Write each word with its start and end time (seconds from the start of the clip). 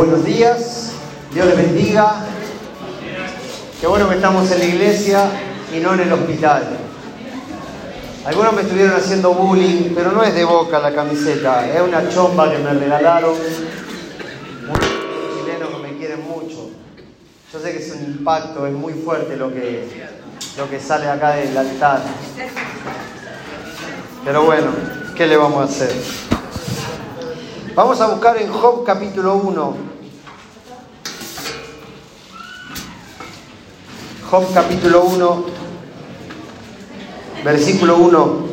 Buenos 0.00 0.24
días, 0.24 0.92
Dios 1.34 1.46
les 1.46 1.56
bendiga. 1.58 2.24
Qué 3.78 3.86
bueno 3.86 4.08
que 4.08 4.14
estamos 4.14 4.50
en 4.50 4.58
la 4.58 4.64
iglesia 4.64 5.30
y 5.76 5.80
no 5.80 5.92
en 5.92 6.00
el 6.00 6.12
hospital. 6.14 6.66
Algunos 8.24 8.54
me 8.54 8.62
estuvieron 8.62 8.94
haciendo 8.96 9.34
bullying, 9.34 9.92
pero 9.94 10.12
no 10.12 10.22
es 10.22 10.34
de 10.34 10.42
boca 10.42 10.78
la 10.78 10.94
camiseta, 10.94 11.68
es 11.68 11.82
una 11.82 12.08
chomba 12.08 12.50
que 12.50 12.56
me 12.56 12.72
regalaron. 12.72 13.34
Unos 14.62 14.88
chilenos 15.36 15.68
que 15.68 15.82
me 15.82 15.98
quieren 15.98 16.26
mucho. 16.26 16.70
Yo 17.52 17.60
sé 17.60 17.72
que 17.72 17.78
es 17.80 17.92
un 17.94 18.02
impacto, 18.02 18.66
es 18.66 18.72
muy 18.72 18.94
fuerte 18.94 19.36
lo 19.36 19.52
que, 19.52 19.86
lo 20.56 20.70
que 20.70 20.80
sale 20.80 21.10
acá 21.10 21.32
del 21.32 21.54
altar. 21.54 22.00
Pero 24.24 24.44
bueno, 24.44 24.70
¿qué 25.14 25.26
le 25.26 25.36
vamos 25.36 25.60
a 25.60 25.64
hacer? 25.64 26.29
Vamos 27.74 28.00
a 28.00 28.08
buscar 28.08 28.36
en 28.36 28.52
Job 28.52 28.84
capítulo 28.84 29.36
1. 29.36 29.76
Job 34.28 34.52
capítulo 34.52 35.04
1, 35.04 35.44
versículo 37.44 37.96
1. 37.96 38.50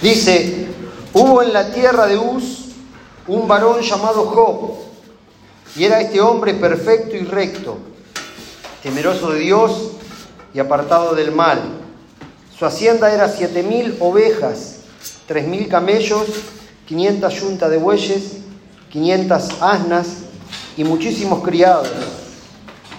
Dice, 0.00 0.68
hubo 1.12 1.42
en 1.42 1.52
la 1.52 1.70
tierra 1.70 2.06
de 2.06 2.16
Uz 2.16 2.64
un 3.26 3.46
varón 3.46 3.80
llamado 3.80 4.26
Job, 4.26 4.83
y 5.76 5.84
era 5.84 6.00
este 6.00 6.20
hombre 6.20 6.54
perfecto 6.54 7.16
y 7.16 7.24
recto, 7.24 7.78
temeroso 8.82 9.30
de 9.30 9.40
Dios 9.40 9.90
y 10.52 10.60
apartado 10.60 11.14
del 11.14 11.32
mal. 11.32 11.60
Su 12.56 12.64
hacienda 12.64 13.12
era 13.12 13.28
siete 13.28 13.62
mil 13.62 13.96
ovejas, 13.98 14.76
tres 15.26 15.46
mil 15.48 15.68
camellos, 15.68 16.26
quinientas 16.86 17.34
yuntas 17.34 17.70
de 17.70 17.78
bueyes, 17.78 18.22
quinientas 18.90 19.48
asnas 19.60 20.06
y 20.76 20.84
muchísimos 20.84 21.42
criados. 21.42 21.88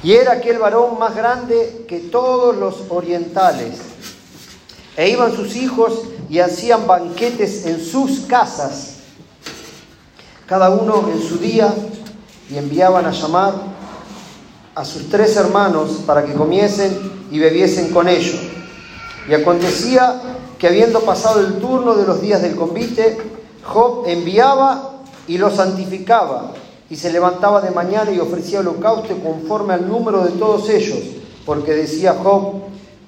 Y 0.03 0.13
era 0.13 0.33
aquel 0.33 0.59
varón 0.59 0.99
más 0.99 1.15
grande 1.15 1.85
que 1.87 1.99
todos 1.99 2.55
los 2.55 2.75
orientales. 2.89 3.77
E 4.97 5.09
iban 5.09 5.35
sus 5.35 5.55
hijos 5.55 6.01
y 6.29 6.39
hacían 6.39 6.85
banquetes 6.87 7.65
en 7.65 7.83
sus 7.83 8.21
casas, 8.21 8.95
cada 10.45 10.69
uno 10.69 11.09
en 11.11 11.21
su 11.21 11.37
día, 11.37 11.73
y 12.49 12.57
enviaban 12.57 13.05
a 13.05 13.11
llamar 13.11 13.53
a 14.75 14.83
sus 14.83 15.09
tres 15.09 15.35
hermanos 15.37 16.01
para 16.05 16.25
que 16.25 16.33
comiesen 16.33 16.97
y 17.31 17.39
bebiesen 17.39 17.91
con 17.91 18.07
ellos. 18.07 18.39
Y 19.29 19.33
acontecía 19.33 20.21
que 20.59 20.67
habiendo 20.67 21.01
pasado 21.01 21.39
el 21.39 21.55
turno 21.55 21.95
de 21.95 22.05
los 22.05 22.21
días 22.21 22.41
del 22.41 22.55
convite, 22.55 23.17
Job 23.63 24.03
enviaba 24.05 25.01
y 25.27 25.37
los 25.37 25.55
santificaba, 25.55 26.51
y 26.89 26.95
se 26.95 27.11
levantaba 27.11 27.61
de 27.61 27.71
mañana 27.71 28.11
y 28.11 28.19
ofrecía 28.19 28.59
holocausto 28.59 29.17
conforme 29.23 29.73
al 29.73 29.87
número 29.87 30.23
de 30.23 30.31
todos 30.31 30.69
ellos, 30.69 30.99
porque 31.45 31.73
decía 31.73 32.15
Job, 32.21 32.61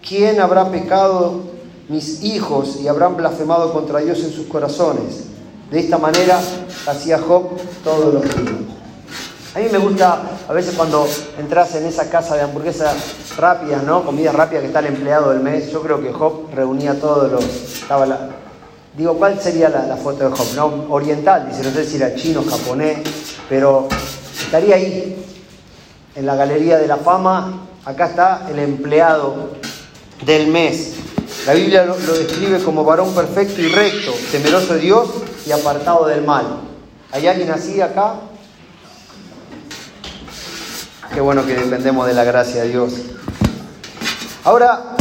¿quién 0.07 0.41
habrá 0.41 0.71
pecado 0.71 1.41
mis 1.89 2.23
hijos 2.23 2.77
y 2.81 2.87
habrán 2.87 3.15
blasfemado 3.15 3.71
contra 3.71 3.99
Dios 3.99 4.19
en 4.23 4.31
sus 4.31 4.47
corazones? 4.47 5.25
De 5.69 5.79
esta 5.79 5.97
manera 5.97 6.39
hacía 6.87 7.19
Job 7.19 7.49
todos 7.83 8.13
los 8.15 8.23
días. 8.23 8.77
A 9.57 9.59
mí 9.59 9.69
me 9.71 9.79
gusta, 9.79 10.21
a 10.47 10.53
veces 10.53 10.75
cuando 10.75 11.07
entras 11.39 11.73
en 11.73 11.87
esa 11.87 12.11
casa 12.11 12.35
de 12.35 12.43
hamburguesas 12.43 12.95
rápidas, 13.37 13.81
¿no? 13.81 14.05
Comida 14.05 14.31
rápida 14.31 14.59
que 14.59 14.67
está 14.67 14.81
el 14.81 14.85
empleado 14.85 15.31
del 15.31 15.39
mes, 15.39 15.71
yo 15.71 15.81
creo 15.81 15.99
que 15.99 16.13
Job 16.13 16.51
reunía 16.53 16.99
todos 16.99 17.31
los... 17.31 17.43
Estaba 17.43 18.05
la, 18.05 18.29
digo, 18.95 19.15
¿cuál 19.17 19.41
sería 19.41 19.69
la, 19.69 19.97
foto 19.97 20.29
de 20.29 20.35
Job? 20.35 20.45
¿No? 20.55 20.85
Oriental, 20.93 21.47
dice, 21.49 21.63
no 21.63 21.71
sé 21.71 21.85
si 21.85 21.95
era 21.95 22.13
chino, 22.13 22.43
japonés, 22.47 22.99
pero 23.49 23.87
estaría 24.39 24.75
ahí, 24.75 25.25
en 26.13 26.25
la 26.27 26.35
galería 26.35 26.77
de 26.77 26.85
la 26.85 26.97
fama, 26.97 27.67
acá 27.83 28.09
está 28.09 28.47
el 28.51 28.59
empleado 28.59 29.53
del 30.23 30.49
mes. 30.49 30.97
La 31.47 31.53
Biblia 31.55 31.83
lo, 31.83 31.97
lo 31.97 32.13
describe 32.13 32.59
como 32.59 32.83
varón 32.83 33.11
perfecto 33.15 33.59
y 33.59 33.69
recto, 33.69 34.13
temeroso 34.31 34.75
de 34.75 34.81
Dios 34.81 35.09
y 35.47 35.51
apartado 35.51 36.05
del 36.05 36.23
mal. 36.23 36.45
¿Hay 37.11 37.25
alguien 37.25 37.49
así 37.49 37.81
acá? 37.81 38.17
Qué 41.13 41.21
bueno 41.21 41.45
que 41.45 41.55
dependemos 41.55 42.05
de 42.07 42.13
la 42.13 42.23
gracia 42.23 42.63
de 42.63 42.69
Dios. 42.69 42.93
Ahora, 44.43 44.95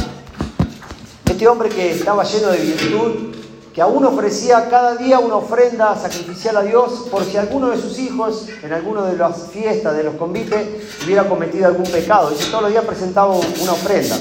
este 1.29 1.47
hombre 1.49 1.69
que 1.69 1.93
estaba 1.93 2.25
lleno 2.25 2.49
de 2.49 2.59
virtud, 2.59 3.35
que 3.75 3.83
aún 3.83 4.05
ofrecía 4.05 4.69
cada 4.71 4.97
día 4.97 5.19
una 5.19 5.37
ofrenda 5.37 5.95
sacrificial 6.01 6.57
a 6.57 6.63
Dios 6.63 7.09
por 7.11 7.25
si 7.25 7.37
alguno 7.37 7.69
de 7.69 7.81
sus 7.81 7.99
hijos 7.99 8.47
en 8.63 8.73
alguna 8.73 9.05
de 9.05 9.17
las 9.17 9.49
fiestas, 9.53 9.97
de 9.97 10.05
los 10.05 10.15
convites, 10.15 10.67
hubiera 11.05 11.29
cometido 11.29 11.67
algún 11.67 11.85
pecado. 11.91 12.31
Dice, 12.31 12.47
todos 12.51 12.63
los 12.63 12.71
días 12.71 12.85
presentaba 12.85 13.35
una 13.37 13.73
ofrenda. 13.73 14.17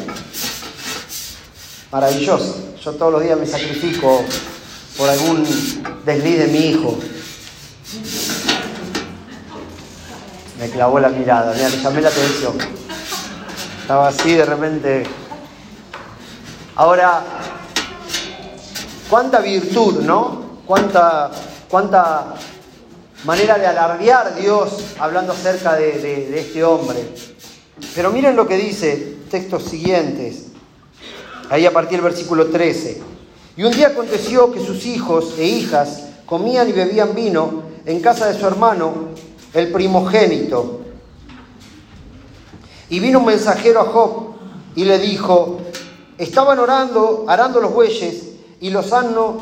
Maravilloso. 1.91 2.57
Yo 2.83 2.91
todos 2.93 3.13
los 3.13 3.23
días 3.23 3.39
me 3.39 3.47
sacrifico 3.47 4.21
por 4.97 5.09
algún 5.09 5.45
desliz 6.05 6.39
de 6.39 6.47
mi 6.47 6.59
hijo. 6.59 6.97
Me 10.65 10.71
clavó 10.71 10.99
la 10.99 11.09
mirada, 11.09 11.53
mira, 11.53 11.69
le 11.69 11.77
llamé 11.77 12.01
la 12.01 12.09
atención. 12.09 12.57
Estaba 13.81 14.07
así 14.07 14.33
de 14.33 14.45
repente. 14.45 15.03
Ahora, 16.75 17.23
cuánta 19.07 19.41
virtud, 19.41 20.01
¿no? 20.01 20.61
Cuánta, 20.65 21.29
cuánta 21.69 22.33
manera 23.25 23.59
de 23.59 23.67
alardear 23.67 24.33
Dios 24.33 24.95
hablando 24.97 25.33
acerca 25.33 25.75
de 25.75 26.39
este 26.39 26.63
hombre. 26.63 27.13
Pero 27.93 28.09
miren 28.09 28.35
lo 28.35 28.47
que 28.47 28.57
dice, 28.57 29.17
textos 29.29 29.65
siguientes, 29.65 30.47
ahí 31.51 31.67
a 31.67 31.73
partir 31.73 32.01
del 32.01 32.09
versículo 32.09 32.47
13. 32.47 33.03
Y 33.55 33.63
un 33.63 33.71
día 33.71 33.89
aconteció 33.89 34.51
que 34.51 34.65
sus 34.65 34.83
hijos 34.87 35.35
e 35.37 35.45
hijas 35.45 36.05
comían 36.25 36.67
y 36.67 36.71
bebían 36.71 37.13
vino 37.13 37.61
en 37.85 37.99
casa 37.99 38.25
de 38.25 38.39
su 38.39 38.47
hermano, 38.47 39.13
el 39.55 39.71
primogénito. 39.71 40.81
Y 42.89 42.99
vino 42.99 43.19
un 43.19 43.25
mensajero 43.25 43.81
a 43.81 43.85
Job 43.85 44.35
y 44.75 44.83
le 44.83 44.99
dijo, 44.99 45.59
estaban 46.17 46.59
orando, 46.59 47.25
arando 47.27 47.61
los 47.61 47.73
bueyes 47.73 48.33
y 48.59 48.69
los 48.69 48.91
asnos 48.91 49.41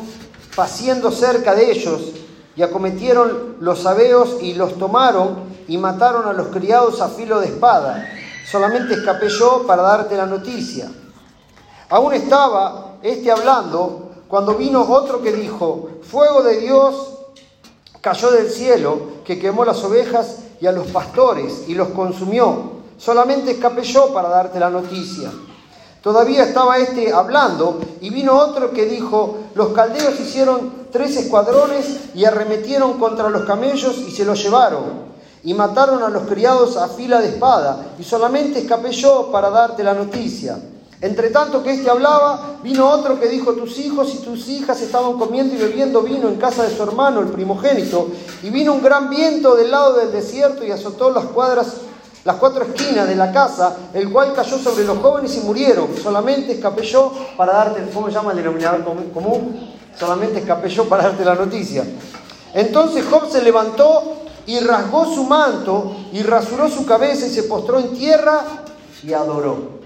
paciendo 0.56 1.10
cerca 1.10 1.54
de 1.54 1.72
ellos, 1.72 2.12
y 2.56 2.62
acometieron 2.62 3.56
los 3.58 3.80
sabeos 3.80 4.36
y 4.40 4.54
los 4.54 4.78
tomaron 4.78 5.38
y 5.66 5.76
mataron 5.76 6.28
a 6.28 6.32
los 6.32 6.48
criados 6.48 7.00
a 7.00 7.08
filo 7.08 7.40
de 7.40 7.48
espada. 7.48 8.08
Solamente 8.48 8.94
escapé 8.94 9.28
yo 9.28 9.64
para 9.66 9.82
darte 9.82 10.16
la 10.16 10.26
noticia. 10.26 10.88
Aún 11.88 12.14
estaba 12.14 12.98
este 13.02 13.32
hablando 13.32 14.12
cuando 14.28 14.54
vino 14.54 14.82
otro 14.82 15.20
que 15.20 15.32
dijo, 15.32 15.88
fuego 16.08 16.44
de 16.44 16.60
Dios 16.60 17.13
cayó 18.04 18.30
del 18.32 18.50
cielo, 18.50 18.98
que 19.24 19.38
quemó 19.38 19.64
las 19.64 19.82
ovejas 19.82 20.40
y 20.60 20.66
a 20.66 20.72
los 20.72 20.88
pastores 20.88 21.64
y 21.68 21.74
los 21.74 21.88
consumió. 21.88 22.82
Solamente 22.98 23.52
escapé 23.52 23.82
yo 23.82 24.12
para 24.12 24.28
darte 24.28 24.60
la 24.60 24.68
noticia. 24.68 25.32
Todavía 26.02 26.44
estaba 26.44 26.76
este 26.76 27.14
hablando 27.14 27.80
y 28.02 28.10
vino 28.10 28.34
otro 28.34 28.72
que 28.72 28.84
dijo, 28.84 29.38
los 29.54 29.68
caldeos 29.68 30.20
hicieron 30.20 30.88
tres 30.92 31.16
escuadrones 31.16 32.10
y 32.14 32.26
arremetieron 32.26 32.98
contra 32.98 33.30
los 33.30 33.46
camellos 33.46 33.96
y 34.06 34.10
se 34.10 34.26
los 34.26 34.42
llevaron. 34.42 35.14
Y 35.42 35.54
mataron 35.54 36.02
a 36.02 36.10
los 36.10 36.24
criados 36.24 36.76
a 36.76 36.88
fila 36.88 37.22
de 37.22 37.28
espada. 37.28 37.94
Y 37.98 38.04
solamente 38.04 38.58
escapé 38.58 38.92
yo 38.92 39.30
para 39.32 39.48
darte 39.48 39.82
la 39.82 39.94
noticia. 39.94 40.58
Entre 41.00 41.30
tanto 41.30 41.62
que 41.62 41.72
éste 41.72 41.90
hablaba, 41.90 42.56
vino 42.62 42.88
otro 42.88 43.20
que 43.20 43.28
dijo, 43.28 43.52
tus 43.52 43.78
hijos 43.78 44.14
y 44.14 44.18
tus 44.18 44.48
hijas 44.48 44.80
estaban 44.80 45.18
comiendo 45.18 45.54
y 45.54 45.58
bebiendo 45.58 46.02
vino 46.02 46.28
en 46.28 46.36
casa 46.36 46.62
de 46.62 46.74
su 46.74 46.82
hermano, 46.82 47.20
el 47.20 47.28
primogénito, 47.28 48.08
y 48.42 48.50
vino 48.50 48.72
un 48.72 48.82
gran 48.82 49.10
viento 49.10 49.54
del 49.54 49.70
lado 49.70 49.94
del 49.94 50.12
desierto 50.12 50.64
y 50.64 50.70
azotó 50.70 51.10
las 51.10 51.24
cuadras, 51.26 51.74
las 52.24 52.36
cuatro 52.36 52.64
esquinas 52.64 53.06
de 53.06 53.16
la 53.16 53.32
casa, 53.32 53.76
el 53.92 54.10
cual 54.10 54.32
cayó 54.32 54.58
sobre 54.58 54.84
los 54.84 54.98
jóvenes 54.98 55.36
y 55.36 55.40
murieron. 55.40 55.88
Solamente 56.02 56.52
escapé 56.52 56.82
yo 56.84 57.12
para 57.36 57.52
darte, 57.52 57.86
¿cómo 57.92 58.06
se 58.06 58.14
llama 58.14 58.30
el 58.30 58.38
denominador 58.38 58.82
común? 59.12 59.74
Solamente 59.98 60.38
escapé 60.38 60.68
yo 60.70 60.88
para 60.88 61.04
darte 61.04 61.24
la 61.24 61.34
noticia. 61.34 61.84
Entonces 62.54 63.04
Job 63.10 63.30
se 63.30 63.42
levantó 63.42 64.14
y 64.46 64.58
rasgó 64.60 65.04
su 65.12 65.24
manto 65.24 65.96
y 66.12 66.22
rasuró 66.22 66.68
su 66.68 66.86
cabeza 66.86 67.26
y 67.26 67.30
se 67.30 67.42
postró 67.44 67.78
en 67.78 67.92
tierra 67.92 68.42
y 69.02 69.12
adoró. 69.12 69.83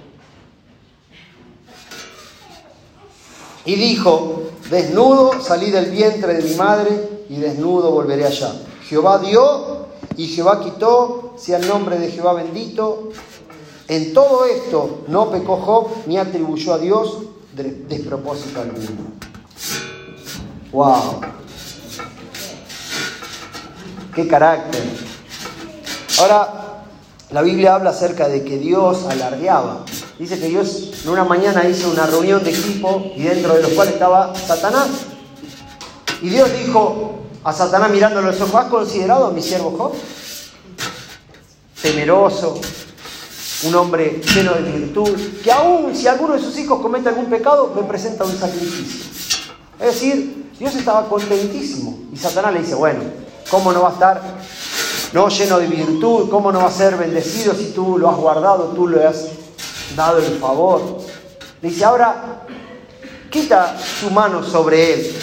Y 3.69 3.75
dijo, 3.75 4.45
desnudo 4.71 5.43
salí 5.43 5.71
del 5.71 5.91
vientre 5.91 6.33
de 6.33 6.43
mi 6.43 6.55
madre 6.55 7.27
y 7.29 7.37
desnudo 7.37 7.91
volveré 7.91 8.25
allá. 8.25 8.55
Jehová 8.89 9.19
dio 9.19 9.89
y 10.17 10.27
Jehová 10.29 10.65
quitó, 10.65 11.35
sea 11.37 11.59
el 11.59 11.69
nombre 11.69 11.99
de 11.99 12.11
Jehová 12.11 12.33
bendito. 12.33 13.11
En 13.87 14.15
todo 14.15 14.47
esto 14.47 15.01
no 15.09 15.31
pecó 15.31 15.59
Job 15.59 15.89
ni 16.07 16.17
atribuyó 16.17 16.73
a 16.73 16.79
Dios 16.79 17.19
despropósito 17.53 18.63
alguno. 18.63 19.03
¡Wow! 20.73 21.21
¡Qué 24.15 24.27
carácter! 24.27 24.83
Ahora, 26.21 26.85
la 27.33 27.43
Biblia 27.43 27.75
habla 27.75 27.91
acerca 27.91 28.29
de 28.29 28.45
que 28.45 28.57
Dios 28.57 29.05
alardeaba. 29.05 29.85
Dice 30.19 30.41
que 30.41 30.49
Dios 30.49 30.91
en 31.05 31.11
una 31.11 31.23
mañana 31.23 31.69
hizo 31.69 31.91
una 31.91 32.05
reunión 32.07 32.43
de 32.43 32.51
equipo 32.51 33.13
y 33.15 33.23
dentro 33.23 33.55
de 33.55 33.63
los 33.63 33.71
cuales 33.73 33.95
estaba 33.95 34.35
Satanás. 34.35 34.89
Y 36.21 36.29
Dios 36.29 36.51
dijo 36.59 37.21
a 37.45 37.53
Satanás 37.53 37.91
mirándolo 37.91 38.27
a 38.27 38.33
los 38.33 38.41
ojos, 38.41 38.55
¿has 38.57 38.67
considerado 38.67 39.27
a 39.27 39.31
mi 39.31 39.41
siervo 39.41 39.77
Job? 39.79 39.93
Temeroso, 41.81 42.61
un 43.63 43.75
hombre 43.77 44.21
lleno 44.35 44.55
de 44.55 44.63
virtud, 44.63 45.17
que 45.45 45.53
aún 45.53 45.95
si 45.95 46.09
alguno 46.09 46.35
de 46.35 46.41
sus 46.41 46.59
hijos 46.59 46.81
comete 46.81 47.11
algún 47.11 47.27
pecado, 47.27 47.73
me 47.77 47.85
presenta 47.85 48.25
un 48.25 48.37
sacrificio. 48.37 49.07
Es 49.79 49.87
decir, 49.87 50.51
Dios 50.59 50.75
estaba 50.75 51.09
contentísimo. 51.09 51.97
Y 52.13 52.17
Satanás 52.17 52.55
le 52.55 52.61
dice, 52.61 52.75
bueno, 52.75 53.05
¿cómo 53.49 53.73
no 53.73 53.83
va 53.83 53.91
a 53.91 53.93
estar 53.93 54.23
no 55.13 55.29
lleno 55.29 55.61
de 55.61 55.69
virtud? 55.69 56.29
¿Cómo 56.29 56.51
no 56.51 56.59
va 56.59 56.67
a 56.67 56.73
ser 56.73 56.97
bendecido 56.97 57.55
si 57.55 57.71
tú 57.71 57.99
lo 57.99 58.11
has 58.11 58.17
guardado, 58.17 58.73
tú 58.75 58.89
le 58.89 59.07
has 59.07 59.29
dado 59.97 60.19
el 60.19 60.39
favor? 60.39 60.99
Dice, 61.61 61.85
ahora 61.85 62.43
quita 63.31 63.77
su 63.79 64.11
mano 64.11 64.43
sobre 64.43 64.95
él, 64.95 65.17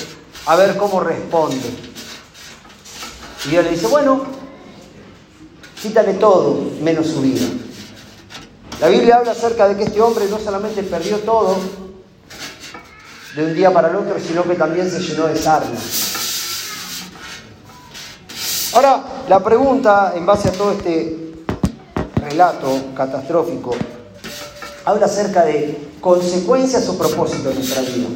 a 0.46 0.56
ver 0.56 0.78
cómo 0.78 1.00
responde. 1.00 1.70
Y 3.46 3.50
Dios 3.50 3.64
le 3.64 3.72
dice, 3.72 3.88
bueno, 3.88 4.26
quítale 5.82 6.16
todo 6.16 6.72
menos 6.82 7.08
su 7.08 7.22
vida. 7.22 7.46
La 8.80 8.90
Biblia 8.90 9.18
habla 9.18 9.32
acerca 9.32 9.68
de 9.68 9.78
que 9.78 9.84
este 9.84 10.02
hombre 10.02 10.26
no 10.30 10.38
solamente 10.38 10.84
perdió 10.84 11.20
todo 11.20 11.58
de 13.36 13.46
un 13.46 13.54
día 13.54 13.72
para 13.74 13.90
el 13.90 13.96
otro, 13.96 14.16
sino 14.20 14.44
que 14.44 14.56
también 14.56 14.90
se 14.90 15.00
llenó 15.00 15.28
de 15.28 15.36
sarna. 15.36 15.80
Ahora, 18.74 19.04
la 19.30 19.42
pregunta 19.42 20.14
en 20.16 20.26
base 20.26 20.50
a 20.50 20.52
todo 20.52 20.74
este 20.74 21.36
relato 22.22 22.94
catastrófico 22.96 23.76
habla 24.86 25.08
acerca 25.08 25.44
de 25.44 25.78
consecuencias 26.00 26.88
o 26.88 26.98
propósitos 26.98 27.46
de 27.46 27.56
nuestra 27.56 27.82
vida. 27.82 28.08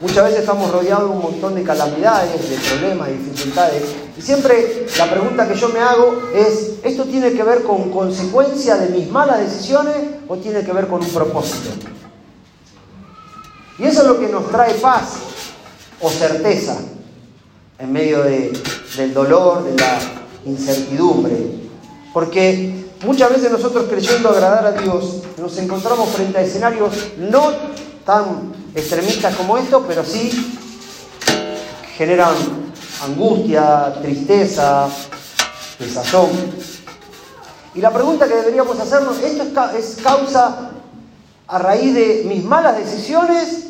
Muchas 0.00 0.24
veces 0.24 0.40
estamos 0.40 0.70
rodeados 0.70 1.08
de 1.08 1.16
un 1.16 1.22
montón 1.22 1.54
de 1.54 1.62
calamidades, 1.62 2.32
de 2.50 2.56
problemas, 2.56 3.08
de 3.08 3.16
dificultades. 3.16 3.82
Y 4.18 4.20
siempre 4.20 4.86
la 4.98 5.08
pregunta 5.10 5.48
que 5.48 5.54
yo 5.54 5.68
me 5.68 5.78
hago 5.78 6.20
es, 6.34 6.72
¿esto 6.82 7.04
tiene 7.04 7.32
que 7.32 7.42
ver 7.42 7.62
con 7.62 7.90
consecuencia 7.90 8.76
de 8.76 8.88
mis 8.88 9.08
malas 9.08 9.38
decisiones 9.38 9.94
o 10.28 10.36
tiene 10.36 10.62
que 10.64 10.72
ver 10.72 10.88
con 10.88 11.02
un 11.02 11.08
propósito? 11.08 11.70
Y 13.78 13.84
eso 13.84 14.02
es 14.02 14.06
lo 14.06 14.18
que 14.18 14.28
nos 14.28 14.50
trae 14.50 14.74
paz 14.74 15.14
o 16.00 16.10
certeza 16.10 16.76
en 17.78 17.92
medio 17.92 18.22
del 18.22 19.14
dolor, 19.14 19.64
de 19.64 19.76
la 19.76 19.98
incertidumbre. 20.44 21.34
Porque 22.12 22.83
muchas 23.04 23.30
veces 23.30 23.50
nosotros 23.50 23.86
creyendo 23.88 24.30
agradar 24.30 24.66
a 24.66 24.72
Dios 24.72 25.22
nos 25.38 25.56
encontramos 25.58 26.08
frente 26.10 26.38
a 26.38 26.42
escenarios 26.42 26.92
no 27.18 27.52
tan 28.04 28.52
extremistas 28.74 29.34
como 29.36 29.56
estos, 29.58 29.84
pero 29.86 30.04
sí 30.04 30.58
generan 31.96 32.34
angustia, 33.02 33.94
tristeza, 34.00 34.88
desazón. 35.78 36.30
Y 37.74 37.80
la 37.80 37.92
pregunta 37.92 38.28
que 38.28 38.36
deberíamos 38.36 38.78
hacernos, 38.78 39.18
¿esto 39.18 39.44
es 39.76 39.98
causa 40.02 40.70
a 41.46 41.58
raíz 41.58 41.94
de 41.94 42.24
mis 42.26 42.44
malas 42.44 42.76
decisiones? 42.76 43.64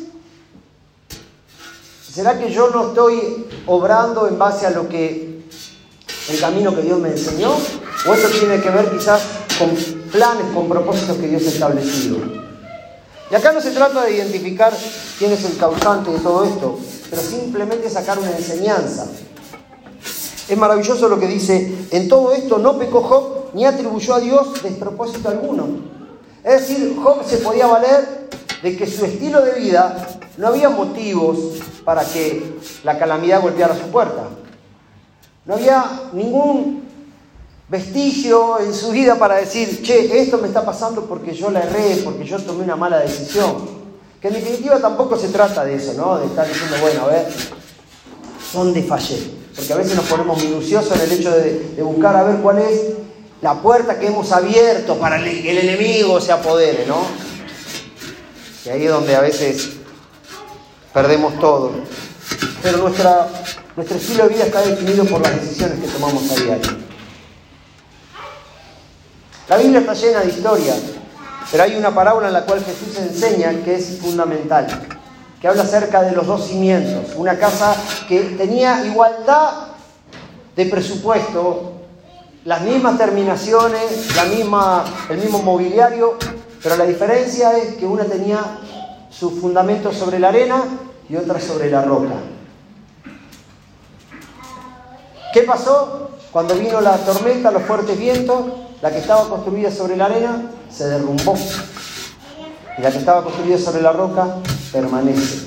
¿Será 2.11 2.39
que 2.39 2.51
yo 2.51 2.69
no 2.69 2.89
estoy 2.89 3.45
obrando 3.65 4.27
en 4.27 4.37
base 4.37 4.65
a 4.65 4.69
lo 4.69 4.87
que 4.87 5.43
el 6.29 6.39
camino 6.39 6.73
que 6.73 6.81
Dios 6.81 6.99
me 6.99 7.09
enseñó? 7.09 7.55
¿O 8.07 8.13
esto 8.13 8.27
tiene 8.39 8.61
que 8.61 8.69
ver 8.69 8.91
quizás 8.91 9.21
con 9.57 9.69
planes, 10.11 10.45
con 10.53 10.69
propósitos 10.69 11.17
que 11.17 11.27
Dios 11.27 11.43
ha 11.45 11.49
establecido? 11.49 12.17
Y 13.31 13.35
acá 13.35 13.51
no 13.51 13.59
se 13.59 13.71
trata 13.71 14.03
de 14.03 14.15
identificar 14.15 14.71
quién 15.17 15.31
es 15.31 15.43
el 15.45 15.57
causante 15.57 16.11
de 16.11 16.19
todo 16.19 16.45
esto, 16.45 16.77
pero 17.09 17.21
simplemente 17.21 17.89
sacar 17.89 18.19
una 18.19 18.29
enseñanza. 18.35 19.07
Es 20.47 20.57
maravilloso 20.57 21.09
lo 21.09 21.19
que 21.19 21.27
dice, 21.27 21.87
en 21.89 22.07
todo 22.07 22.31
esto 22.33 22.59
no 22.59 22.77
pecó 22.77 23.01
Job 23.01 23.45
ni 23.55 23.65
atribuyó 23.65 24.13
a 24.13 24.19
Dios 24.19 24.61
despropósito 24.61 25.29
alguno. 25.29 25.65
Es 26.43 26.67
decir, 26.67 26.95
Job 27.01 27.25
se 27.25 27.37
podía 27.37 27.65
valer 27.65 28.27
de 28.61 28.77
que 28.77 28.85
su 28.85 29.05
estilo 29.05 29.41
de 29.41 29.53
vida 29.59 30.07
no 30.37 30.47
había 30.47 30.69
motivos 30.69 31.37
para 31.83 32.05
que 32.05 32.59
la 32.83 32.99
calamidad 32.99 33.41
golpeara 33.41 33.75
su 33.75 33.87
puerta. 33.87 34.27
No 35.45 35.55
había 35.55 35.83
ningún 36.13 36.84
vestigio 37.67 38.59
en 38.59 38.73
su 38.73 38.91
vida 38.91 39.15
para 39.15 39.35
decir, 39.35 39.81
che, 39.81 40.21
esto 40.21 40.37
me 40.37 40.47
está 40.47 40.63
pasando 40.63 41.05
porque 41.05 41.33
yo 41.33 41.49
la 41.49 41.63
erré, 41.63 42.01
porque 42.03 42.23
yo 42.25 42.37
tomé 42.39 42.63
una 42.63 42.75
mala 42.75 42.99
decisión. 42.99 43.85
Que 44.21 44.27
en 44.27 44.35
definitiva 44.35 44.79
tampoco 44.79 45.17
se 45.17 45.29
trata 45.29 45.65
de 45.65 45.75
eso, 45.75 45.93
¿no? 45.93 46.17
De 46.17 46.27
estar 46.27 46.47
diciendo, 46.47 46.75
bueno, 46.81 47.03
a 47.03 47.07
ver, 47.07 47.27
¿dónde 48.53 48.83
fallé? 48.83 49.17
Porque 49.55 49.73
a 49.73 49.77
veces 49.77 49.95
nos 49.95 50.05
ponemos 50.05 50.43
minuciosos 50.43 50.95
en 50.95 51.01
el 51.01 51.19
hecho 51.19 51.31
de, 51.31 51.81
buscar 51.81 52.15
a 52.15 52.23
ver 52.23 52.37
cuál 52.37 52.59
es 52.59 52.81
la 53.41 53.55
puerta 53.55 53.99
que 53.99 54.07
hemos 54.07 54.31
abierto 54.31 54.95
para 54.97 55.23
que 55.23 55.51
el 55.51 55.57
enemigo 55.69 56.19
se 56.21 56.31
apodere, 56.31 56.85
¿no? 56.85 57.03
Y 58.65 58.69
ahí 58.69 58.85
es 58.85 58.91
donde 58.91 59.15
a 59.15 59.21
veces 59.21 59.69
perdemos 60.93 61.39
todo. 61.39 61.71
Pero 62.63 62.79
nuestra, 62.79 63.27
nuestro 63.75 63.97
estilo 63.97 64.23
de 64.23 64.33
vida 64.33 64.45
está 64.45 64.61
definido 64.61 65.05
por 65.05 65.21
las 65.21 65.39
decisiones 65.39 65.79
que 65.79 65.87
tomamos 65.87 66.31
a 66.31 66.35
diario. 66.35 66.84
La 69.47 69.57
Biblia 69.57 69.81
está 69.81 69.93
llena 69.93 70.21
de 70.21 70.29
historias, 70.29 70.81
pero 71.51 71.63
hay 71.63 71.75
una 71.75 71.93
parábola 71.93 72.27
en 72.27 72.33
la 72.33 72.45
cual 72.45 72.63
Jesús 72.63 72.97
enseña 72.97 73.53
que 73.63 73.75
es 73.75 73.99
fundamental, 74.01 74.65
que 75.39 75.47
habla 75.47 75.61
acerca 75.61 76.01
de 76.01 76.13
los 76.13 76.25
dos 76.25 76.47
cimientos. 76.47 77.13
Una 77.15 77.37
casa 77.37 77.75
que 78.07 78.21
tenía 78.21 78.83
igualdad 78.83 79.67
de 80.55 80.65
presupuesto, 80.65 81.73
las 82.43 82.61
mismas 82.61 82.97
terminaciones, 82.97 84.15
la 84.15 84.25
misma, 84.25 84.83
el 85.09 85.19
mismo 85.19 85.43
mobiliario, 85.43 86.17
pero 86.63 86.75
la 86.75 86.85
diferencia 86.85 87.55
es 87.55 87.75
que 87.75 87.85
una 87.85 88.05
tenía 88.05 88.39
su 89.11 89.29
fundamento 89.29 89.93
sobre 89.93 90.17
la 90.17 90.29
arena 90.29 90.63
y 91.07 91.17
otra 91.17 91.39
sobre 91.39 91.69
la 91.69 91.83
roca. 91.83 92.15
¿Qué 95.31 95.41
pasó? 95.41 96.09
Cuando 96.31 96.55
vino 96.55 96.81
la 96.81 96.97
tormenta, 96.97 97.51
los 97.51 97.63
fuertes 97.63 97.97
vientos, 97.99 98.64
la 98.81 98.91
que 98.91 98.99
estaba 98.99 99.27
construida 99.29 99.71
sobre 99.71 99.97
la 99.97 100.05
arena 100.05 100.51
se 100.69 100.87
derrumbó. 100.87 101.35
Y 102.77 102.81
la 102.81 102.91
que 102.91 102.97
estaba 102.97 103.23
construida 103.23 103.57
sobre 103.57 103.81
la 103.81 103.91
roca 103.91 104.37
permanece. 104.71 105.45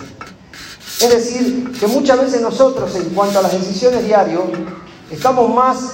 Es 1.00 1.10
decir, 1.10 1.72
que 1.78 1.86
muchas 1.86 2.20
veces 2.20 2.40
nosotros, 2.40 2.94
en 2.96 3.10
cuanto 3.10 3.38
a 3.38 3.42
las 3.42 3.52
decisiones 3.52 4.04
diarias, 4.04 4.40
estamos 5.10 5.54
más. 5.54 5.92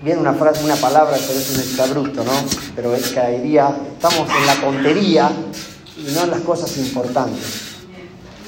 Viene 0.00 0.20
una 0.20 0.32
frase, 0.32 0.64
una 0.64 0.76
palabra 0.76 1.14
que 1.18 1.36
es 1.36 1.50
un 1.50 1.60
exabrupto, 1.60 2.24
¿no? 2.24 2.32
Pero 2.74 2.94
es 2.94 3.10
caería. 3.10 3.76
Estamos 3.92 4.28
en 4.30 4.46
la 4.46 4.54
tontería 4.54 5.30
y 5.98 6.10
no 6.12 6.22
en 6.22 6.30
las 6.30 6.40
cosas 6.40 6.74
importantes. 6.78 7.44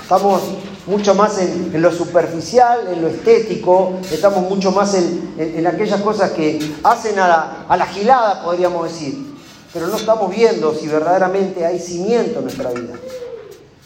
Estamos 0.01 0.41
mucho 0.87 1.15
más 1.15 1.39
en, 1.39 1.81
lo 1.81 1.93
superficial, 1.93 2.89
en 2.93 3.03
lo 3.03 3.09
estético, 3.09 3.95
estamos 4.11 4.49
mucho 4.49 4.73
más 4.73 4.95
en, 4.95 5.67
aquellas 5.67 6.01
cosas 6.01 6.33
que 6.33 6.59
hacen 6.83 7.19
a 7.19 7.77
la, 7.77 7.87
gilada, 7.87 8.43
podríamos 8.43 8.85
decir. 8.91 9.33
Pero 9.73 9.87
no 9.87 9.97
estamos 9.97 10.35
viendo 10.35 10.75
si 10.75 10.87
verdaderamente 10.87 11.65
hay 11.65 11.79
cimiento 11.79 12.41
en 12.41 12.45
nuestra 12.45 12.71
vida. 12.71 12.95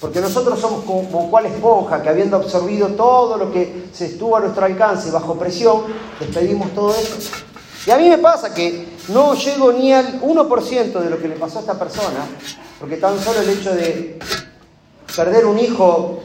Porque 0.01 0.21
nosotros 0.21 0.59
somos 0.59 0.85
como, 0.85 1.31
cual 1.31 1.47
esponja 1.47 2.03
que 2.03 2.09
habiendo 2.09 2.37
absorbido 2.37 2.89
todo 2.89 3.37
lo 3.37 3.53
que 3.53 3.87
se 3.93 4.07
estuvo 4.07 4.37
a 4.37 4.41
nuestro 4.41 4.65
alcance 4.65 5.11
bajo 5.11 5.37
presión, 5.37 5.83
despedimos 6.19 6.75
todo 6.75 6.91
eso. 6.91 7.17
Y 7.87 7.91
a 7.91 7.99
mí 7.99 8.09
me 8.09 8.19
pasa 8.19 8.53
que 8.53 8.97
no 9.09 9.35
llego 9.35 9.73
ni 9.73 9.93
al 9.93 10.21
1% 10.21 10.93
de 10.99 11.11
lo 11.11 11.19
que 11.19 11.29
le 11.29 11.37
pasó 11.37 11.59
a 11.59 11.61
esta 11.61 11.79
persona, 11.79 12.27
porque 12.81 12.97
tan 12.97 13.19
solo 13.21 13.41
el 13.41 13.49
hecho 13.49 13.73
de 13.75 14.19
perder 15.15 15.47
un 15.47 15.59
hijo 15.59 16.21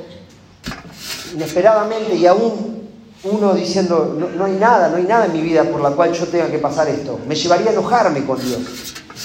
inesperadamente 1.33 2.15
y 2.15 2.25
aún 2.25 2.81
uno 3.23 3.53
diciendo, 3.53 4.17
no, 4.35 4.45
hay 4.45 4.53
nada, 4.53 4.89
no 4.89 4.97
hay 4.97 5.03
nada 5.03 5.25
en 5.25 5.33
mi 5.33 5.41
vida 5.41 5.63
por 5.63 5.81
la 5.81 5.91
cual 5.91 6.11
yo 6.11 6.27
tenga 6.27 6.49
que 6.49 6.57
pasar 6.57 6.89
esto. 6.89 7.19
Me 7.27 7.35
llevaría 7.35 7.69
a 7.69 7.73
enojarme 7.73 8.25
con 8.25 8.39
Dios. 8.43 8.59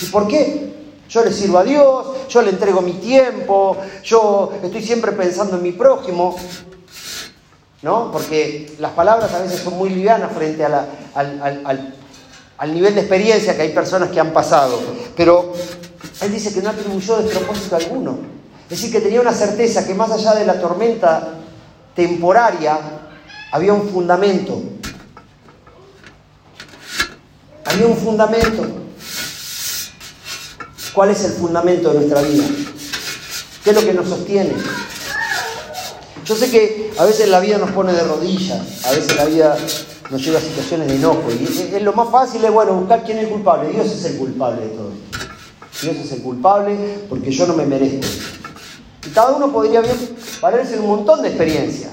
¿Y 0.02 0.06
por 0.06 0.28
qué? 0.28 0.74
Yo 1.08 1.24
le 1.24 1.32
sirvo 1.32 1.58
a 1.58 1.64
Dios, 1.64 2.06
yo 2.28 2.42
le 2.42 2.50
entrego 2.50 2.82
mi 2.82 2.94
tiempo, 2.94 3.76
yo 4.02 4.52
estoy 4.62 4.82
siempre 4.82 5.12
pensando 5.12 5.56
en 5.56 5.62
mi 5.62 5.72
prójimo. 5.72 6.36
¿no? 7.82 8.10
Porque 8.10 8.74
las 8.78 8.92
palabras 8.92 9.32
a 9.32 9.38
veces 9.38 9.60
son 9.60 9.78
muy 9.78 9.90
livianas 9.90 10.32
frente 10.32 10.64
al, 10.64 10.88
al, 11.14 12.74
nivel 12.74 12.94
de 12.94 13.02
experiencia 13.02 13.54
que 13.54 13.62
hay 13.62 13.72
personas 13.72 14.10
que 14.10 14.20
han 14.20 14.32
pasado. 14.32 14.78
Pero 15.16 15.52
él 16.20 16.32
dice 16.32 16.52
que 16.52 16.60
no 16.60 16.70
atribuyó 16.70 17.18
despropósito 17.18 17.76
alguno. 17.76 18.18
Es 18.64 18.70
decir, 18.70 18.92
que 18.92 19.00
tenía 19.00 19.20
una 19.20 19.32
certeza 19.32 19.86
que 19.86 19.94
más 19.94 20.10
allá 20.10 20.34
de 20.34 20.44
la 20.44 20.60
tormenta 20.60 21.35
temporaria, 21.96 22.78
había 23.50 23.72
un 23.72 23.88
fundamento. 23.88 24.62
Había 27.64 27.86
un 27.86 27.96
fundamento. 27.96 28.66
¿Cuál 30.94 31.10
es 31.10 31.24
el 31.24 31.32
fundamento 31.32 31.92
de 31.92 31.98
nuestra 32.00 32.22
vida? 32.22 32.44
¿Qué 33.64 33.70
es 33.70 33.76
lo 33.76 33.82
que 33.82 33.94
nos 33.94 34.08
sostiene? 34.08 34.52
Yo 36.24 36.36
sé 36.36 36.50
que 36.50 36.92
a 36.98 37.04
veces 37.04 37.28
la 37.28 37.40
vida 37.40 37.58
nos 37.58 37.70
pone 37.70 37.92
de 37.92 38.02
rodillas, 38.02 38.84
a 38.84 38.92
veces 38.92 39.16
la 39.16 39.24
vida 39.24 39.56
nos 40.10 40.24
lleva 40.24 40.38
a 40.38 40.42
situaciones 40.42 40.88
de 40.88 40.96
enojo. 40.96 41.24
Y 41.30 41.44
es, 41.74 41.82
lo 41.82 41.92
más 41.92 42.10
fácil 42.10 42.44
es, 42.44 42.50
bueno, 42.50 42.74
buscar 42.74 43.04
quién 43.04 43.18
es 43.18 43.24
el 43.24 43.30
culpable. 43.30 43.70
Dios 43.70 43.86
es 43.86 44.04
el 44.04 44.16
culpable 44.16 44.62
de 44.62 44.68
todo. 44.68 44.90
Dios 45.82 45.96
es 45.96 46.12
el 46.12 46.22
culpable 46.22 46.76
porque 47.08 47.30
yo 47.30 47.46
no 47.46 47.54
me 47.54 47.66
merezco. 47.66 48.06
Cada 49.16 49.30
uno 49.30 49.50
podría 49.50 49.80
bien 49.80 49.96
en 50.42 50.80
un 50.82 50.88
montón 50.88 51.22
de 51.22 51.28
experiencias. 51.28 51.90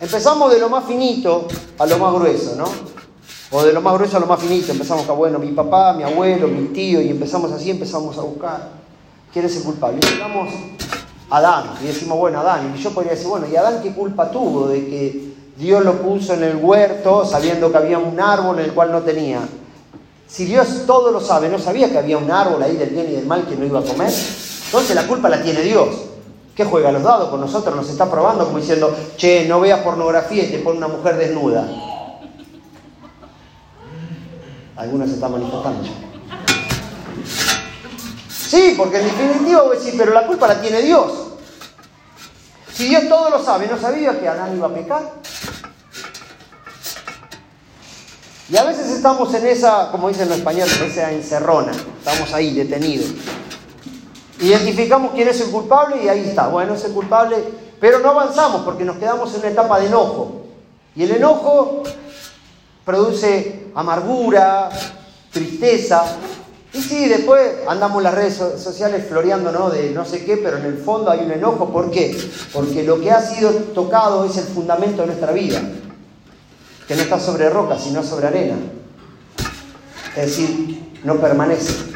Empezamos 0.00 0.50
de 0.50 0.58
lo 0.58 0.70
más 0.70 0.86
finito 0.86 1.46
a 1.78 1.84
lo 1.84 1.98
más 1.98 2.14
grueso, 2.14 2.56
¿no? 2.56 2.64
O 3.50 3.62
de 3.62 3.74
lo 3.74 3.82
más 3.82 3.92
grueso 3.92 4.16
a 4.16 4.20
lo 4.20 4.26
más 4.26 4.40
finito. 4.40 4.72
Empezamos 4.72 5.06
a, 5.06 5.12
bueno, 5.12 5.38
mi 5.38 5.48
papá, 5.48 5.92
mi 5.92 6.02
abuelo, 6.02 6.48
mi 6.48 6.68
tío, 6.68 7.02
y 7.02 7.10
empezamos 7.10 7.52
así, 7.52 7.72
empezamos 7.72 8.16
a 8.16 8.22
buscar 8.22 8.70
quién 9.34 9.44
es 9.44 9.56
el 9.58 9.64
culpable. 9.64 9.98
Y 10.02 10.14
llegamos 10.14 10.48
a 11.28 11.36
Adán, 11.36 11.74
y 11.82 11.88
decimos, 11.88 12.16
bueno, 12.16 12.40
Adán. 12.40 12.72
Y 12.74 12.82
yo 12.82 12.90
podría 12.92 13.12
decir, 13.12 13.28
bueno, 13.28 13.46
¿y 13.52 13.54
Adán 13.54 13.82
qué 13.82 13.92
culpa 13.92 14.30
tuvo 14.30 14.66
de 14.68 14.86
que 14.86 15.34
Dios 15.58 15.84
lo 15.84 16.00
puso 16.00 16.32
en 16.32 16.42
el 16.42 16.56
huerto 16.56 17.26
sabiendo 17.26 17.70
que 17.70 17.76
había 17.76 17.98
un 17.98 18.18
árbol 18.18 18.60
en 18.60 18.64
el 18.64 18.72
cual 18.72 18.92
no 18.92 19.02
tenía? 19.02 19.40
Si 20.26 20.46
Dios 20.46 20.84
todo 20.86 21.10
lo 21.10 21.20
sabe, 21.20 21.50
¿no 21.50 21.58
sabía 21.58 21.90
que 21.90 21.98
había 21.98 22.16
un 22.16 22.30
árbol 22.30 22.62
ahí 22.62 22.78
del 22.78 22.88
bien 22.88 23.08
y 23.10 23.12
del 23.12 23.26
mal 23.26 23.46
que 23.46 23.56
no 23.56 23.66
iba 23.66 23.80
a 23.80 23.84
comer? 23.84 24.10
Entonces 24.76 24.94
la 24.94 25.06
culpa 25.08 25.30
la 25.30 25.42
tiene 25.42 25.62
Dios. 25.62 25.88
¿Qué 26.54 26.66
juega 26.66 26.92
los 26.92 27.02
dados 27.02 27.30
con 27.30 27.40
nosotros? 27.40 27.74
Nos 27.74 27.88
está 27.88 28.10
probando 28.10 28.44
como 28.44 28.58
diciendo, 28.58 28.94
che, 29.16 29.46
no 29.48 29.58
veas 29.58 29.80
pornografía 29.80 30.44
y 30.44 30.50
te 30.50 30.58
pone 30.58 30.76
una 30.76 30.88
mujer 30.88 31.16
desnuda. 31.16 31.66
Algunos 34.76 35.08
se 35.08 35.14
están 35.14 35.32
manifestando 35.32 35.82
ya. 35.82 35.92
Sí, 38.28 38.74
porque 38.76 38.98
en 38.98 39.04
definitiva 39.04 39.62
voy 39.62 39.78
pero 39.96 40.12
la 40.12 40.26
culpa 40.26 40.46
la 40.46 40.60
tiene 40.60 40.82
Dios. 40.82 41.10
Si 42.74 42.86
Dios 42.86 43.08
todo 43.08 43.30
lo 43.30 43.42
sabe, 43.42 43.68
¿no 43.68 43.78
sabía 43.78 44.20
que 44.20 44.28
Adán 44.28 44.54
iba 44.54 44.66
a 44.66 44.74
pecar? 44.74 45.10
Y 48.50 48.56
a 48.58 48.64
veces 48.64 48.90
estamos 48.90 49.32
en 49.32 49.46
esa, 49.46 49.90
como 49.90 50.10
dicen 50.10 50.28
los 50.28 50.36
españoles, 50.36 50.78
esa 50.82 51.10
encerrona. 51.10 51.72
Estamos 51.72 52.34
ahí 52.34 52.52
detenidos. 52.52 53.14
Identificamos 54.40 55.12
quién 55.14 55.28
es 55.28 55.40
el 55.40 55.50
culpable 55.50 56.02
y 56.02 56.08
ahí 56.08 56.28
está. 56.28 56.48
Bueno, 56.48 56.74
es 56.74 56.84
el 56.84 56.92
culpable, 56.92 57.36
pero 57.80 58.00
no 58.00 58.10
avanzamos 58.10 58.62
porque 58.62 58.84
nos 58.84 58.96
quedamos 58.96 59.32
en 59.34 59.40
una 59.40 59.48
etapa 59.48 59.80
de 59.80 59.86
enojo. 59.86 60.42
Y 60.94 61.04
el 61.04 61.12
enojo 61.12 61.82
produce 62.84 63.66
amargura, 63.74 64.68
tristeza. 65.30 66.04
Y 66.72 66.82
sí, 66.82 67.08
después 67.08 67.54
andamos 67.66 67.98
en 67.98 68.04
las 68.04 68.14
redes 68.14 68.34
sociales 68.34 69.06
floreando, 69.08 69.50
¿no? 69.52 69.70
De 69.70 69.90
no 69.90 70.04
sé 70.04 70.24
qué, 70.24 70.36
pero 70.36 70.58
en 70.58 70.66
el 70.66 70.76
fondo 70.78 71.10
hay 71.10 71.20
un 71.20 71.32
enojo. 71.32 71.70
¿Por 71.70 71.90
qué? 71.90 72.16
Porque 72.52 72.82
lo 72.82 73.00
que 73.00 73.10
ha 73.10 73.22
sido 73.22 73.50
tocado 73.50 74.24
es 74.24 74.36
el 74.36 74.44
fundamento 74.44 75.02
de 75.02 75.08
nuestra 75.08 75.32
vida 75.32 75.60
que 76.86 76.94
no 76.94 77.02
está 77.02 77.18
sobre 77.18 77.50
roca, 77.50 77.78
sino 77.78 78.02
sobre 78.02 78.28
arena. 78.28 78.56
Es 80.16 80.26
decir, 80.26 80.92
no 81.04 81.16
permanece. 81.16 81.95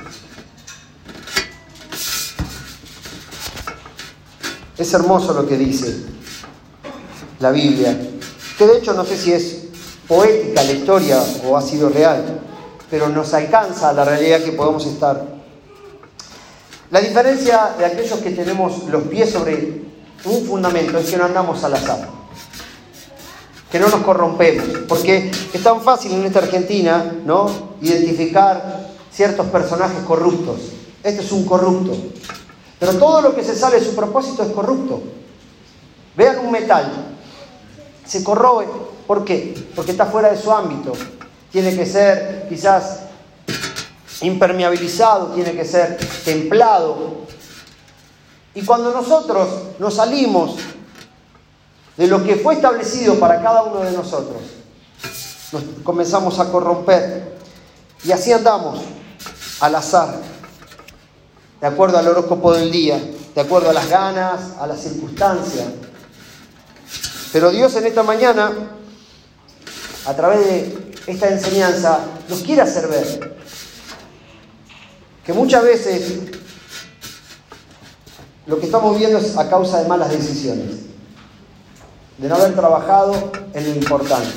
Es 4.80 4.94
hermoso 4.94 5.34
lo 5.34 5.46
que 5.46 5.58
dice 5.58 5.94
la 7.38 7.50
Biblia, 7.50 7.96
que 8.56 8.66
de 8.66 8.78
hecho 8.78 8.94
no 8.94 9.04
sé 9.04 9.16
si 9.18 9.32
es 9.32 9.64
poética 10.08 10.62
la 10.62 10.72
historia 10.72 11.22
o 11.44 11.56
ha 11.56 11.60
sido 11.60 11.90
real, 11.90 12.40
pero 12.90 13.10
nos 13.10 13.34
alcanza 13.34 13.92
la 13.92 14.06
realidad 14.06 14.40
que 14.40 14.52
podemos 14.52 14.86
estar. 14.86 15.22
La 16.90 17.00
diferencia 17.00 17.74
de 17.78 17.84
aquellos 17.84 18.18
que 18.20 18.30
tenemos 18.30 18.84
los 18.84 19.02
pies 19.02 19.30
sobre 19.30 19.82
un 20.24 20.46
fundamento 20.46 20.96
es 20.96 21.10
que 21.10 21.16
no 21.18 21.26
andamos 21.26 21.62
al 21.62 21.74
azar 21.74 22.20
que 23.70 23.78
no 23.78 23.88
nos 23.88 24.00
corrompemos, 24.00 24.66
porque 24.88 25.30
es 25.52 25.62
tan 25.62 25.80
fácil 25.80 26.12
en 26.12 26.24
esta 26.24 26.40
Argentina, 26.40 27.14
¿no? 27.24 27.48
Identificar 27.80 28.90
ciertos 29.12 29.46
personajes 29.46 30.02
corruptos. 30.04 30.56
Este 31.04 31.22
es 31.22 31.30
un 31.30 31.44
corrupto. 31.44 31.96
Pero 32.80 32.94
todo 32.94 33.20
lo 33.20 33.34
que 33.34 33.44
se 33.44 33.54
sale 33.54 33.78
de 33.78 33.86
su 33.86 33.94
propósito 33.94 34.42
es 34.42 34.50
corrupto. 34.50 35.00
Vean 36.16 36.40
un 36.40 36.50
metal, 36.50 37.14
se 38.04 38.24
corroe. 38.24 38.66
¿Por 39.06 39.24
qué? 39.24 39.54
Porque 39.76 39.92
está 39.92 40.06
fuera 40.06 40.30
de 40.30 40.36
su 40.36 40.50
ámbito. 40.50 40.92
Tiene 41.52 41.76
que 41.76 41.86
ser 41.86 42.46
quizás 42.48 43.02
impermeabilizado, 44.22 45.28
tiene 45.28 45.52
que 45.52 45.64
ser 45.64 45.96
templado. 46.24 47.20
Y 48.54 48.64
cuando 48.64 48.90
nosotros 48.92 49.48
nos 49.78 49.94
salimos 49.94 50.56
de 52.00 52.06
lo 52.06 52.24
que 52.24 52.36
fue 52.36 52.54
establecido 52.54 53.16
para 53.16 53.42
cada 53.42 53.62
uno 53.62 53.80
de 53.80 53.92
nosotros. 53.92 54.40
Nos 55.52 55.62
comenzamos 55.84 56.38
a 56.38 56.50
corromper 56.50 57.36
y 58.02 58.10
así 58.10 58.32
andamos 58.32 58.80
al 59.60 59.74
azar, 59.74 60.14
de 61.60 61.66
acuerdo 61.66 61.98
al 61.98 62.08
horóscopo 62.08 62.54
del 62.54 62.70
día, 62.70 62.98
de 63.34 63.40
acuerdo 63.40 63.70
a 63.70 63.72
las 63.72 63.88
ganas, 63.88 64.56
a 64.58 64.66
las 64.66 64.80
circunstancias. 64.80 65.66
Pero 67.32 67.50
Dios 67.50 67.74
en 67.76 67.86
esta 67.86 68.02
mañana, 68.02 68.52
a 70.06 70.14
través 70.14 70.46
de 70.46 70.92
esta 71.06 71.28
enseñanza, 71.28 72.00
nos 72.28 72.40
quiere 72.40 72.62
hacer 72.62 72.88
ver 72.88 73.36
que 75.24 75.32
muchas 75.32 75.62
veces 75.62 76.18
lo 78.46 78.58
que 78.58 78.66
estamos 78.66 78.98
viendo 78.98 79.18
es 79.18 79.36
a 79.36 79.48
causa 79.48 79.82
de 79.82 79.88
malas 79.88 80.10
decisiones 80.10 80.90
de 82.18 82.28
no 82.28 82.34
haber 82.34 82.54
trabajado 82.54 83.30
en 83.54 83.64
lo 83.64 83.74
importante. 83.76 84.30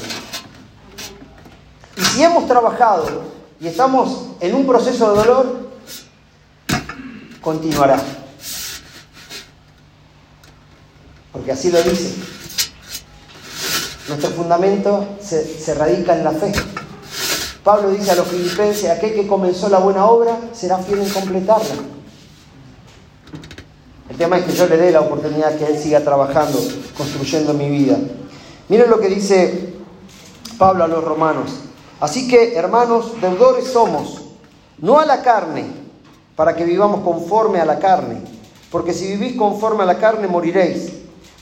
Y 1.98 2.02
si 2.02 2.24
hemos 2.24 2.48
trabajado 2.48 3.06
y 3.60 3.68
estamos 3.68 4.28
en 4.40 4.56
un 4.56 4.66
proceso 4.66 5.12
de 5.12 5.18
dolor, 5.18 5.63
continuará. 7.44 8.02
Porque 11.32 11.52
así 11.52 11.72
lo 11.72 11.82
dice. 11.84 12.16
Nuestro 14.08 14.32
fundamento 14.32 15.08
se, 15.22 15.74
radica 15.76 16.16
en 16.16 16.24
la 16.24 16.32
fe. 16.32 16.52
Pablo 17.64 17.92
dice 17.92 18.12
a 18.12 18.16
los 18.16 18.28
filipenses, 18.28 18.90
aquel 18.90 19.14
que 19.14 19.28
comenzó 19.28 19.70
la 19.70 19.80
buena 19.80 20.06
obra 20.06 20.38
será 20.54 20.78
fiel 20.80 21.00
en 21.00 21.10
completarla. 21.10 21.76
El 24.10 24.18
tema 24.18 24.38
es 24.38 24.46
que 24.46 24.54
yo 24.54 24.68
le 24.68 24.78
dé 24.78 24.92
la 24.92 25.02
oportunidad 25.02 25.58
que 25.58 25.66
Él 25.66 25.80
siga 25.82 26.02
trabajando, 26.02 26.60
construyendo 26.98 27.54
mi 27.54 27.70
vida. 27.70 27.98
Miren 28.68 28.90
lo 28.90 29.00
que 29.00 29.08
dice 29.08 29.74
Pablo 30.58 30.84
a 30.84 30.88
los 30.88 31.04
romanos. 31.04 31.52
Así 32.00 32.28
que, 32.28 32.56
hermanos, 32.56 33.20
deudores 33.22 33.68
somos, 33.68 34.22
no 34.80 35.00
a 35.00 35.06
la 35.06 35.22
carne, 35.22 35.83
para 36.36 36.56
que 36.56 36.66
vivamos 36.66 37.02
conforme 37.02 37.60
a 37.60 37.66
la 37.66 37.80
carne. 37.80 38.22
Porque 38.72 38.94
si 38.94 39.08
vivís 39.08 39.38
conforme 39.38 39.84
a 39.84 39.86
la 39.86 39.98
carne, 39.98 40.28
moriréis. 40.28 40.94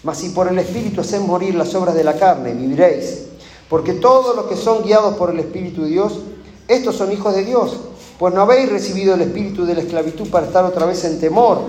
Mas 0.04 0.18
si 0.18 0.30
por 0.30 0.48
el 0.48 0.58
Espíritu 0.60 1.02
hacéis 1.02 1.22
morir 1.22 1.56
las 1.56 1.74
obras 1.76 1.96
de 1.96 2.04
la 2.04 2.16
carne, 2.16 2.54
viviréis. 2.54 3.28
Porque 3.70 3.94
todos 3.94 4.36
los 4.36 4.46
que 4.46 4.56
son 4.56 4.84
guiados 4.84 5.16
por 5.16 5.30
el 5.30 5.40
Espíritu 5.40 5.84
de 5.84 5.90
Dios, 5.90 6.20
estos 6.68 6.96
son 6.96 7.12
hijos 7.12 7.36
de 7.36 7.46
Dios. 7.46 7.78
Pues 8.20 8.34
no 8.34 8.42
habéis 8.42 8.70
recibido 8.70 9.16
el 9.16 9.22
espíritu 9.22 9.66
de 9.66 9.76
la 9.76 9.82
esclavitud 9.82 10.30
para 10.30 10.46
estar 10.46 10.64
otra 10.66 10.86
vez 10.86 11.04
en 11.06 11.20
temor 11.20 11.60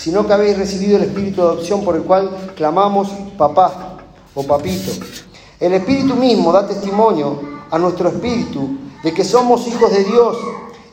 sino 0.00 0.26
que 0.26 0.32
habéis 0.32 0.56
recibido 0.56 0.96
el 0.96 1.02
espíritu 1.02 1.42
de 1.42 1.48
adopción 1.48 1.84
por 1.84 1.94
el 1.94 2.04
cual 2.04 2.30
clamamos 2.56 3.08
papá 3.36 3.98
o 4.34 4.42
papito. 4.42 4.92
El 5.60 5.74
espíritu 5.74 6.14
mismo 6.14 6.50
da 6.52 6.66
testimonio 6.66 7.38
a 7.70 7.78
nuestro 7.78 8.08
espíritu 8.08 8.78
de 9.04 9.12
que 9.12 9.24
somos 9.24 9.66
hijos 9.66 9.92
de 9.92 10.04
Dios 10.04 10.38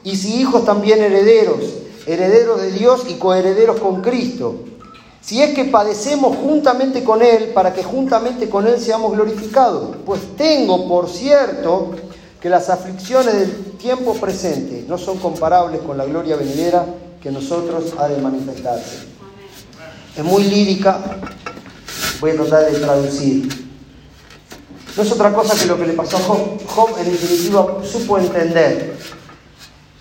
y 0.07 0.15
si 0.15 0.35
hijos 0.39 0.63
también 0.63 1.01
herederos, 1.01 1.59
herederos 2.05 2.61
de 2.61 2.71
Dios 2.71 3.01
y 3.09 3.15
coherederos 3.15 3.77
con 3.77 4.01
Cristo. 4.01 4.55
Si 5.19 5.43
es 5.43 5.53
que 5.53 5.65
padecemos 5.65 6.37
juntamente 6.37 7.03
con 7.03 7.21
Él, 7.21 7.51
para 7.53 7.73
que 7.73 7.83
juntamente 7.83 8.47
con 8.47 8.65
Él 8.67 8.79
seamos 8.79 9.11
glorificados. 9.11 9.97
Pues 10.05 10.21
tengo 10.37 10.87
por 10.87 11.09
cierto 11.09 11.91
que 12.39 12.47
las 12.47 12.69
aflicciones 12.69 13.33
del 13.33 13.51
tiempo 13.77 14.13
presente 14.13 14.85
no 14.87 14.97
son 14.97 15.17
comparables 15.17 15.81
con 15.81 15.97
la 15.97 16.05
gloria 16.05 16.37
venidera 16.37 16.85
que 17.21 17.29
nosotros 17.29 17.93
ha 17.97 18.07
de 18.07 18.21
manifestarse. 18.21 18.99
Es 20.15 20.23
muy 20.23 20.45
lírica, 20.45 21.01
voy 22.21 22.31
a 22.31 22.35
tratar 22.35 22.71
de 22.71 22.79
traducir. 22.79 23.67
No 24.95 25.03
es 25.03 25.11
otra 25.11 25.33
cosa 25.33 25.59
que 25.59 25.65
lo 25.65 25.77
que 25.77 25.85
le 25.85 25.93
pasó 25.93 26.15
a 26.15 26.21
Job. 26.21 26.65
Job 26.65 26.89
en 26.97 27.11
definitiva 27.11 27.79
supo 27.83 28.17
entender 28.17 29.16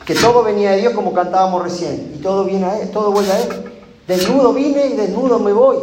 que 0.06 0.14
todo 0.14 0.44
venía 0.44 0.70
de 0.70 0.82
Dios 0.82 0.94
como 0.94 1.12
cantábamos 1.12 1.64
recién 1.64 2.12
y 2.16 2.22
todo 2.22 2.44
viene 2.44 2.64
a 2.64 2.78
él, 2.78 2.90
todo 2.92 3.10
vuelve 3.10 3.32
a 3.32 3.40
él. 3.40 3.48
Desnudo 4.06 4.52
vine 4.52 4.86
y 4.86 4.92
desnudo 4.92 5.40
me 5.40 5.52
voy. 5.52 5.78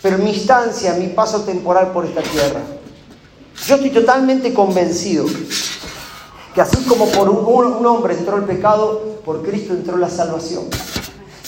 Pero 0.00 0.18
mi 0.18 0.30
instancia, 0.30 0.94
mi 0.94 1.08
paso 1.08 1.40
temporal 1.40 1.90
por 1.90 2.04
esta 2.04 2.22
tierra. 2.22 2.60
Yo 3.66 3.74
estoy 3.74 3.90
totalmente 3.90 4.54
convencido 4.54 5.26
que 6.54 6.60
así 6.60 6.84
como 6.84 7.08
por 7.08 7.28
un, 7.28 7.84
hombre 7.84 8.14
entró 8.14 8.36
el 8.36 8.44
pecado, 8.44 9.16
por 9.24 9.42
Cristo 9.42 9.72
entró 9.72 9.96
la 9.96 10.08
salvación. 10.08 10.64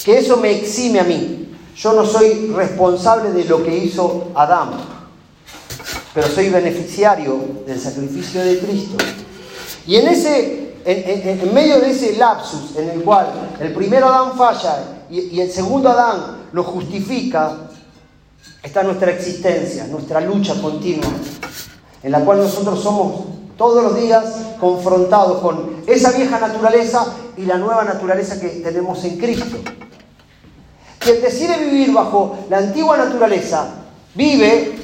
Que 0.05 0.19
eso 0.19 0.39
me 0.39 0.51
exime 0.51 0.99
a 0.99 1.05
mí. 1.05 1.55
Yo 1.77 1.93
no 1.93 2.05
soy 2.05 2.51
responsable 2.57 3.31
de 3.31 3.45
lo 3.45 3.63
que 3.63 3.77
hizo 3.77 4.33
Adán, 4.35 4.71
pero 6.13 6.27
soy 6.27 6.49
beneficiario 6.49 7.39
del 7.67 7.79
sacrificio 7.79 8.43
de 8.43 8.59
Cristo. 8.59 8.97
Y 9.87 9.97
en 9.97 10.09
ese 10.09 10.66
en, 10.87 11.53
medio 11.53 11.81
de 11.81 11.91
ese 11.91 12.17
lapsus 12.17 12.77
en 12.77 12.89
el 12.91 13.03
cual 13.03 13.27
el 13.61 13.75
primero 13.75 14.07
Adán 14.07 14.37
falla 14.37 14.79
y, 15.11 15.41
el 15.41 15.51
segundo 15.51 15.89
Adán 15.89 16.49
lo 16.53 16.63
justifica, 16.63 17.57
está 18.63 18.83
nuestra 18.85 19.11
existencia, 19.11 19.87
nuestra 19.89 20.21
lucha 20.21 20.61
continua, 20.61 21.09
en 22.03 22.13
la 22.13 22.21
cual 22.21 22.39
nosotros 22.39 22.81
somos 22.83 23.25
todos 23.59 23.83
los 23.83 24.01
días 24.01 24.25
confrontados 24.61 25.41
con 25.41 25.83
esa 25.87 26.13
vieja 26.13 26.39
naturaleza 26.39 27.05
y 27.37 27.43
la 27.43 27.59
nueva 27.59 27.85
naturaleza 27.85 28.41
que 28.41 28.49
tenemos 28.49 29.03
en 29.05 29.19
Cristo. 29.19 29.57
Quien 31.01 31.21
decide 31.21 31.59
vivir 31.65 31.93
bajo 31.93 32.39
la 32.49 32.59
antigua 32.59 32.97
naturaleza 32.97 33.69
vive 34.15 34.77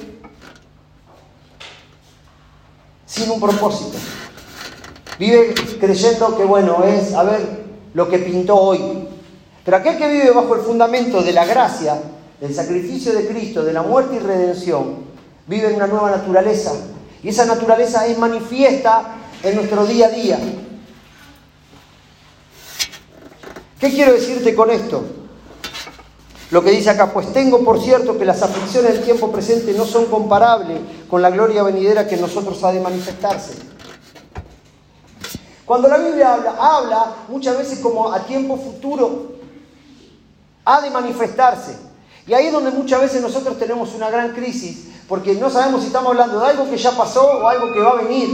sin 3.07 3.31
un 3.31 3.41
propósito. 3.41 3.99
Vive 5.23 5.55
creyendo 5.79 6.37
que, 6.37 6.43
bueno, 6.43 6.83
es, 6.83 7.15
a 7.15 7.23
ver, 7.23 7.43
lo 7.95 8.09
que 8.09 8.19
pintó 8.19 8.57
hoy. 8.57 9.07
Pero 9.65 9.77
aquel 9.77 9.97
que 9.97 10.09
vive 10.09 10.33
bajo 10.33 10.57
el 10.57 10.63
fundamento 10.63 11.23
de 11.23 11.33
la 11.33 11.45
gracia, 11.45 11.97
del 12.41 12.53
sacrificio 12.53 13.13
de 13.13 13.29
Cristo, 13.29 13.63
de 13.63 13.73
la 13.73 13.83
muerte 13.83 14.17
y 14.17 14.19
redención, 14.19 14.97
vive 15.47 15.69
en 15.69 15.77
una 15.77 15.87
nueva 15.87 16.11
naturaleza. 16.11 16.73
Y 17.23 17.29
esa 17.29 17.47
naturaleza 17.47 18.05
es 18.09 18.19
manifiesta 18.19 19.15
en 19.45 19.55
nuestro 19.55 19.87
día 19.87 20.07
a 20.07 20.11
día. 20.11 20.41
¿Qué 23.79 23.91
quiero 23.91 24.15
decirte 24.15 24.57
con 24.57 24.73
esto? 24.73 25.05
Lo 26.51 26.65
que 26.65 26.73
dice 26.73 26.91
acá, 26.91 27.13
pues 27.13 27.33
tengo 27.33 27.61
por 27.61 27.81
cierto 27.81 28.19
que 28.19 28.25
las 28.25 28.43
aflicciones 28.43 28.95
del 28.95 29.05
tiempo 29.05 29.31
presente 29.31 29.73
no 29.73 29.85
son 29.85 30.07
comparables 30.07 30.81
con 31.09 31.23
la 31.23 31.31
gloria 31.31 31.63
venidera 31.63 32.09
que 32.09 32.17
en 32.17 32.23
nosotros 32.23 32.65
ha 32.65 32.73
de 32.73 32.81
manifestarse. 32.81 33.72
Cuando 35.73 35.89
la 35.89 35.97
Biblia 35.97 36.35
habla, 36.35 36.55
habla 36.61 37.15
muchas 37.29 37.57
veces 37.57 37.79
como 37.79 38.13
a 38.13 38.19
tiempo 38.27 38.59
futuro, 38.59 39.33
ha 40.67 40.83
de 40.83 40.91
manifestarse. 40.91 41.75
Y 42.27 42.35
ahí 42.35 42.49
es 42.49 42.53
donde 42.53 42.71
muchas 42.73 43.01
veces 43.01 43.23
nosotros 43.23 43.59
tenemos 43.59 43.95
una 43.95 44.11
gran 44.11 44.35
crisis, 44.35 44.89
porque 45.09 45.35
no 45.35 45.49
sabemos 45.49 45.81
si 45.81 45.87
estamos 45.87 46.11
hablando 46.11 46.41
de 46.41 46.47
algo 46.47 46.69
que 46.69 46.77
ya 46.77 46.91
pasó 46.91 47.25
o 47.25 47.49
algo 47.49 47.73
que 47.73 47.81
va 47.81 47.93
a 47.93 48.03
venir. 48.03 48.29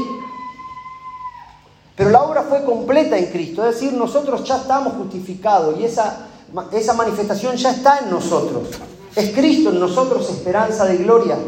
Pero 1.94 2.10
la 2.10 2.24
obra 2.24 2.42
fue 2.42 2.64
completa 2.64 3.16
en 3.16 3.26
Cristo, 3.26 3.64
es 3.64 3.76
decir, 3.76 3.92
nosotros 3.92 4.42
ya 4.42 4.56
estamos 4.56 4.94
justificados 4.94 5.78
y 5.78 5.84
esa, 5.84 6.26
esa 6.72 6.94
manifestación 6.94 7.54
ya 7.54 7.70
está 7.70 8.00
en 8.00 8.10
nosotros. 8.10 8.66
Es 9.14 9.30
Cristo 9.30 9.70
en 9.70 9.78
nosotros 9.78 10.28
esperanza 10.28 10.86
de 10.86 10.96
gloria. 10.96 11.38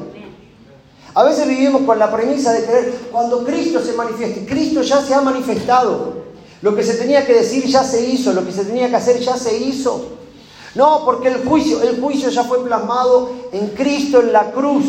A 1.14 1.24
veces 1.24 1.48
vivimos 1.48 1.82
con 1.82 1.98
la 1.98 2.10
premisa 2.10 2.52
de 2.52 2.64
creer, 2.64 3.08
cuando 3.10 3.44
Cristo 3.44 3.80
se 3.80 3.94
manifieste, 3.94 4.46
Cristo 4.46 4.82
ya 4.82 5.02
se 5.02 5.14
ha 5.14 5.20
manifestado. 5.20 6.20
Lo 6.62 6.76
que 6.76 6.82
se 6.82 6.94
tenía 6.94 7.26
que 7.26 7.34
decir 7.34 7.66
ya 7.66 7.82
se 7.82 8.06
hizo, 8.06 8.32
lo 8.32 8.44
que 8.44 8.52
se 8.52 8.64
tenía 8.64 8.88
que 8.88 8.96
hacer 8.96 9.18
ya 9.18 9.36
se 9.36 9.56
hizo. 9.58 10.04
No, 10.74 11.04
porque 11.04 11.28
el 11.28 11.44
juicio, 11.44 11.82
el 11.82 12.00
juicio 12.00 12.28
ya 12.28 12.44
fue 12.44 12.62
plasmado 12.62 13.30
en 13.50 13.68
Cristo 13.68 14.20
en 14.20 14.32
la 14.32 14.52
cruz. 14.52 14.84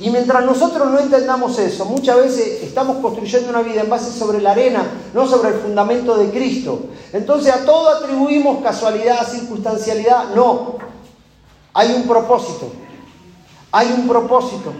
Y 0.00 0.08
mientras 0.08 0.44
nosotros 0.44 0.90
no 0.90 0.98
entendamos 0.98 1.58
eso, 1.58 1.84
muchas 1.84 2.16
veces 2.16 2.62
estamos 2.62 2.96
construyendo 2.96 3.50
una 3.50 3.60
vida 3.60 3.82
en 3.82 3.90
base 3.90 4.10
sobre 4.10 4.40
la 4.40 4.52
arena, 4.52 4.84
no 5.12 5.28
sobre 5.28 5.50
el 5.50 5.56
fundamento 5.56 6.16
de 6.16 6.30
Cristo. 6.30 6.80
Entonces 7.12 7.52
a 7.52 7.66
todo 7.66 7.90
atribuimos 7.90 8.62
casualidad, 8.62 9.28
circunstancialidad. 9.28 10.34
No, 10.34 10.78
hay 11.74 11.92
un 11.92 12.04
propósito. 12.04 12.72
Hay 13.70 13.92
un 13.92 14.08
propósito. 14.08 14.72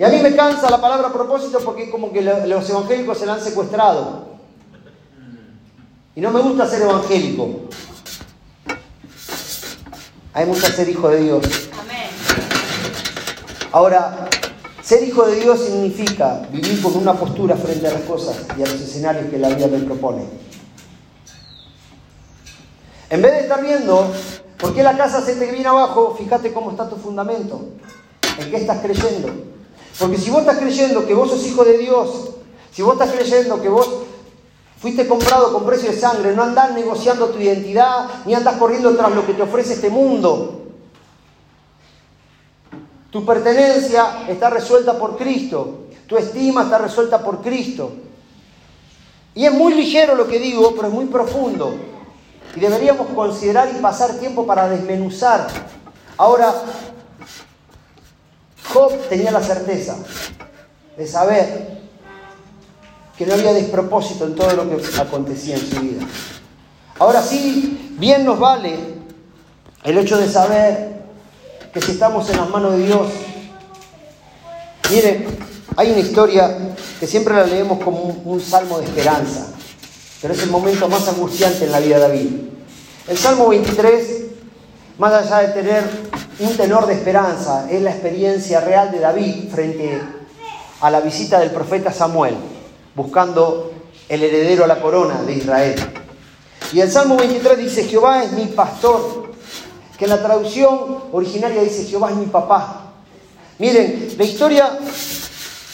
Y 0.00 0.02
a 0.02 0.08
mí 0.08 0.16
me 0.22 0.34
cansa 0.34 0.70
la 0.70 0.80
palabra 0.80 1.12
propósito 1.12 1.58
porque 1.62 1.82
es 1.82 1.90
como 1.90 2.10
que 2.10 2.22
los 2.22 2.70
evangélicos 2.70 3.18
se 3.18 3.26
la 3.26 3.34
han 3.34 3.42
secuestrado. 3.42 4.30
Y 6.16 6.22
no 6.22 6.30
me 6.30 6.40
gusta 6.40 6.66
ser 6.66 6.80
evangélico. 6.80 7.68
Me 10.34 10.44
gusta 10.46 10.68
ser 10.68 10.88
hijo 10.88 11.06
de 11.10 11.20
Dios. 11.20 11.44
Ahora, 13.72 14.26
ser 14.82 15.06
hijo 15.06 15.26
de 15.26 15.36
Dios 15.36 15.60
significa 15.60 16.48
vivir 16.50 16.80
con 16.80 16.96
una 16.96 17.12
postura 17.12 17.54
frente 17.56 17.86
a 17.86 17.92
las 17.92 18.02
cosas 18.04 18.46
y 18.56 18.62
a 18.62 18.66
los 18.66 18.80
escenarios 18.80 19.26
que 19.26 19.36
la 19.36 19.50
vida 19.50 19.66
me 19.66 19.80
propone. 19.80 20.24
En 23.10 23.20
vez 23.20 23.32
de 23.32 23.40
estar 23.40 23.62
viendo 23.62 24.10
por 24.58 24.74
qué 24.74 24.82
la 24.82 24.96
casa 24.96 25.20
se 25.20 25.34
te 25.34 25.50
viene 25.52 25.66
abajo, 25.66 26.16
fíjate 26.18 26.54
cómo 26.54 26.70
está 26.70 26.88
tu 26.88 26.96
fundamento, 26.96 27.66
en 28.38 28.50
qué 28.50 28.56
estás 28.56 28.78
creyendo. 28.78 29.59
Porque 30.00 30.16
si 30.16 30.30
vos 30.30 30.40
estás 30.40 30.56
creyendo 30.56 31.06
que 31.06 31.12
vos 31.12 31.28
sos 31.28 31.46
hijo 31.46 31.62
de 31.62 31.76
Dios, 31.76 32.30
si 32.72 32.80
vos 32.80 32.94
estás 32.94 33.10
creyendo 33.10 33.60
que 33.60 33.68
vos 33.68 33.86
fuiste 34.78 35.06
comprado 35.06 35.52
con 35.52 35.66
precio 35.66 35.90
de 35.90 35.98
sangre, 35.98 36.34
no 36.34 36.42
andás 36.42 36.72
negociando 36.72 37.28
tu 37.28 37.38
identidad, 37.38 38.06
ni 38.24 38.32
andás 38.32 38.56
corriendo 38.56 38.96
tras 38.96 39.14
lo 39.14 39.26
que 39.26 39.34
te 39.34 39.42
ofrece 39.42 39.74
este 39.74 39.90
mundo. 39.90 40.62
Tu 43.10 43.26
pertenencia 43.26 44.24
está 44.26 44.48
resuelta 44.48 44.98
por 44.98 45.18
Cristo, 45.18 45.80
tu 46.06 46.16
estima 46.16 46.62
está 46.62 46.78
resuelta 46.78 47.22
por 47.22 47.42
Cristo. 47.42 47.92
Y 49.34 49.44
es 49.44 49.52
muy 49.52 49.74
ligero 49.74 50.14
lo 50.14 50.26
que 50.26 50.38
digo, 50.38 50.72
pero 50.74 50.88
es 50.88 50.94
muy 50.94 51.06
profundo. 51.06 51.74
Y 52.56 52.60
deberíamos 52.60 53.08
considerar 53.08 53.70
y 53.76 53.80
pasar 53.82 54.14
tiempo 54.14 54.46
para 54.46 54.66
desmenuzar. 54.66 55.46
Ahora, 56.16 56.54
Job 58.72 58.92
tenía 59.08 59.30
la 59.30 59.42
certeza 59.42 59.96
de 60.96 61.06
saber 61.06 61.80
que 63.16 63.26
no 63.26 63.34
había 63.34 63.52
despropósito 63.52 64.24
en 64.24 64.34
todo 64.34 64.52
lo 64.52 64.68
que 64.68 64.82
acontecía 64.98 65.56
en 65.56 65.70
su 65.70 65.80
vida. 65.80 66.06
Ahora 66.98 67.22
sí, 67.22 67.94
bien 67.98 68.24
nos 68.24 68.38
vale 68.38 68.78
el 69.84 69.98
hecho 69.98 70.18
de 70.18 70.28
saber 70.28 71.02
que 71.72 71.80
si 71.80 71.92
estamos 71.92 72.28
en 72.30 72.36
las 72.36 72.48
manos 72.48 72.72
de 72.72 72.86
Dios, 72.86 73.08
mire, 74.90 75.26
hay 75.76 75.90
una 75.90 76.00
historia 76.00 76.74
que 76.98 77.06
siempre 77.06 77.34
la 77.34 77.44
leemos 77.44 77.82
como 77.82 77.98
un, 77.98 78.22
un 78.24 78.40
salmo 78.40 78.78
de 78.78 78.86
esperanza, 78.86 79.48
pero 80.20 80.34
es 80.34 80.42
el 80.42 80.50
momento 80.50 80.88
más 80.88 81.08
angustiante 81.08 81.64
en 81.64 81.72
la 81.72 81.80
vida 81.80 81.96
de 81.96 82.02
David. 82.02 82.30
El 83.08 83.18
Salmo 83.18 83.48
23, 83.48 84.19
más 85.00 85.14
allá 85.14 85.48
de 85.48 85.54
tener 85.54 85.82
un 86.40 86.56
tenor 86.58 86.86
de 86.86 86.92
esperanza 86.92 87.66
es 87.70 87.80
la 87.80 87.90
experiencia 87.90 88.60
real 88.60 88.92
de 88.92 88.98
David 88.98 89.48
frente 89.50 89.98
a 90.78 90.90
la 90.90 91.00
visita 91.00 91.40
del 91.40 91.52
profeta 91.52 91.90
Samuel, 91.90 92.36
buscando 92.94 93.72
el 94.10 94.22
heredero 94.22 94.64
a 94.64 94.66
la 94.66 94.78
corona 94.78 95.22
de 95.22 95.32
Israel. 95.32 95.74
Y 96.74 96.80
el 96.80 96.90
Salmo 96.90 97.16
23 97.16 97.56
dice, 97.56 97.84
Jehová 97.84 98.24
es 98.24 98.32
mi 98.32 98.44
pastor, 98.48 99.32
que 99.96 100.04
en 100.04 100.10
la 100.10 100.22
traducción 100.22 101.04
originaria 101.12 101.62
dice, 101.62 101.86
Jehová 101.86 102.10
es 102.10 102.16
mi 102.16 102.26
papá. 102.26 102.92
Miren, 103.58 104.16
la 104.18 104.24
historia 104.24 104.78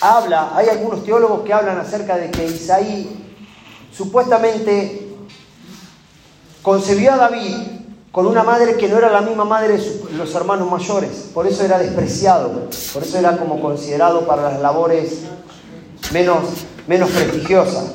habla, 0.01 0.53
hay 0.55 0.69
algunos 0.69 1.05
teólogos 1.05 1.41
que 1.45 1.53
hablan 1.53 1.81
acerca 1.81 2.17
de 2.17 2.31
que 2.31 2.47
Isaí 2.47 3.27
supuestamente 3.91 5.17
concebió 6.63 7.15
a 7.15 7.17
David 7.17 7.86
con 8.17 8.27
una 8.27 8.43
madre 8.43 8.79
que 8.79 8.89
no 8.89 8.97
era 8.97 9.11
la 9.11 9.21
misma 9.21 9.45
madre 9.45 9.77
de 9.77 10.17
los 10.17 10.35
hermanos 10.35 10.71
mayores. 10.71 11.29
Por 11.35 11.47
eso 11.47 11.63
era 11.67 11.79
despreciado, 11.79 12.51
por 12.95 13.03
eso 13.03 13.19
era 13.19 13.37
como 13.37 13.61
considerado 13.61 14.27
para 14.27 14.41
las 14.53 14.59
labores 14.59 15.25
menos, 16.15 16.39
menos 16.87 17.11
prestigiosas. 17.11 17.89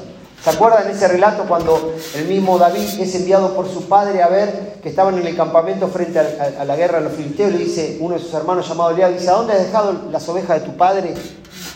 ¿Se 0.44 0.50
acuerdan 0.52 0.88
ese 0.92 1.08
relato 1.08 1.46
cuando 1.48 1.96
el 2.14 2.26
mismo 2.26 2.60
David 2.60 3.00
es 3.00 3.16
enviado 3.16 3.56
por 3.56 3.68
su 3.68 3.90
padre 3.90 4.22
a 4.22 4.28
ver 4.28 4.78
que 4.84 4.90
estaban 4.90 5.18
en 5.18 5.26
el 5.26 5.36
campamento 5.36 5.88
frente 5.88 6.20
a, 6.20 6.66
la 6.66 6.76
guerra 6.76 7.00
de 7.00 7.06
los 7.06 7.14
filisteos? 7.14 7.54
Le 7.54 7.58
dice 7.58 7.98
uno 8.00 8.14
de 8.14 8.22
sus 8.22 8.36
hermanos 8.36 8.70
llamado 8.70 8.92
Eliab, 8.92 9.14
dice, 9.14 9.30
¿a 9.30 9.34
dónde 9.34 9.54
has 9.54 9.66
dejado 9.66 10.04
las 10.12 10.30
ovejas 10.30 10.62
de 10.62 10.68
tu 10.68 10.78
padre? 10.78 11.16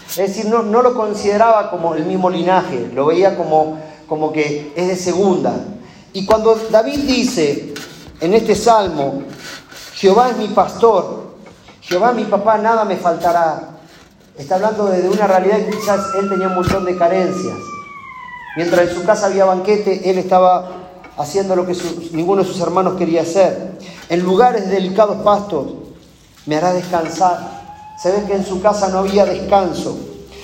Es 0.10 0.18
decir, 0.18 0.46
no, 0.46 0.62
no 0.62 0.84
lo 0.84 0.94
consideraba 0.94 1.72
como 1.72 1.96
el 1.96 2.06
mismo 2.06 2.30
linaje, 2.30 2.92
lo 2.94 3.08
veía 3.08 3.36
como, 3.36 3.80
como 4.08 4.32
que 4.32 4.72
es 4.76 4.88
de 4.88 4.96
segunda. 4.96 5.52
Y 6.14 6.28
cuando 6.28 6.56
David 6.70 7.00
dice, 7.08 7.74
en 8.22 8.34
este 8.34 8.56
salmo, 8.56 9.24
Jehová 9.96 10.30
es 10.30 10.38
mi 10.38 10.48
pastor, 10.50 11.36
Jehová 11.82 12.14
mi 12.14 12.26
papá 12.26 12.58
nada 12.58 12.84
me 12.86 12.98
faltará. 12.98 13.70
Está 14.38 14.56
hablando 14.56 14.88
de 14.88 15.08
una 15.08 15.28
realidad 15.28 15.60
que 15.60 15.78
quizás 15.78 16.02
él 16.20 16.28
tenía 16.30 16.48
un 16.48 16.56
montón 16.56 16.84
de 16.84 16.98
carencias. 16.98 17.56
Mientras 18.58 18.90
en 18.90 18.96
su 18.96 19.06
casa 19.06 19.28
había 19.28 19.46
banquete, 19.46 20.10
él 20.10 20.18
estaba 20.18 20.72
haciendo 21.18 21.56
lo 21.56 21.66
que 21.66 21.76
ninguno 22.12 22.44
de 22.44 22.48
sus 22.48 22.60
hermanos 22.60 22.96
quería 22.96 23.22
hacer. 23.22 23.78
En 24.10 24.24
lugares 24.24 24.66
de 24.66 24.76
delicados 24.76 25.22
pastos 25.24 25.68
me 26.46 26.58
hará 26.58 26.74
descansar. 26.74 27.64
Se 28.02 28.12
ve 28.12 28.26
que 28.26 28.36
en 28.36 28.46
su 28.46 28.62
casa 28.62 28.90
no 28.90 29.00
había 29.00 29.26
descanso. 29.26 29.98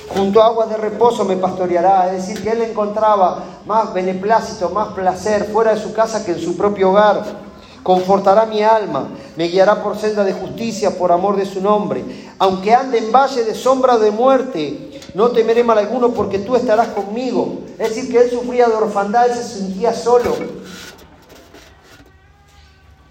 Junto 0.09 0.41
a 0.41 0.47
aguas 0.47 0.69
de 0.69 0.77
reposo 0.77 1.25
me 1.25 1.37
pastoreará. 1.37 2.13
Es 2.13 2.27
decir, 2.27 2.43
que 2.43 2.51
él 2.51 2.61
encontraba 2.61 3.43
más 3.65 3.93
beneplácito, 3.93 4.69
más 4.69 4.89
placer 4.89 5.49
fuera 5.51 5.73
de 5.73 5.81
su 5.81 5.93
casa 5.93 6.23
que 6.23 6.31
en 6.31 6.39
su 6.39 6.55
propio 6.55 6.91
hogar. 6.91 7.23
Confortará 7.83 8.45
mi 8.45 8.61
alma, 8.61 9.09
me 9.35 9.47
guiará 9.47 9.81
por 9.81 9.97
senda 9.97 10.23
de 10.23 10.33
justicia 10.33 10.97
por 10.97 11.11
amor 11.11 11.35
de 11.35 11.45
su 11.45 11.61
nombre. 11.61 12.03
Aunque 12.37 12.73
ande 12.73 12.99
en 12.99 13.11
valle 13.11 13.43
de 13.43 13.55
sombra 13.55 13.97
de 13.97 14.11
muerte, 14.11 14.99
no 15.15 15.29
temeré 15.29 15.63
mal 15.63 15.79
alguno 15.79 16.09
porque 16.09 16.39
tú 16.39 16.55
estarás 16.55 16.89
conmigo. 16.89 17.59
Es 17.79 17.89
decir, 17.89 18.11
que 18.11 18.19
él 18.19 18.29
sufría 18.29 18.67
de 18.67 18.75
orfandad, 18.75 19.29
él 19.29 19.35
se 19.35 19.43
sentía 19.43 19.93
solo. 19.93 20.35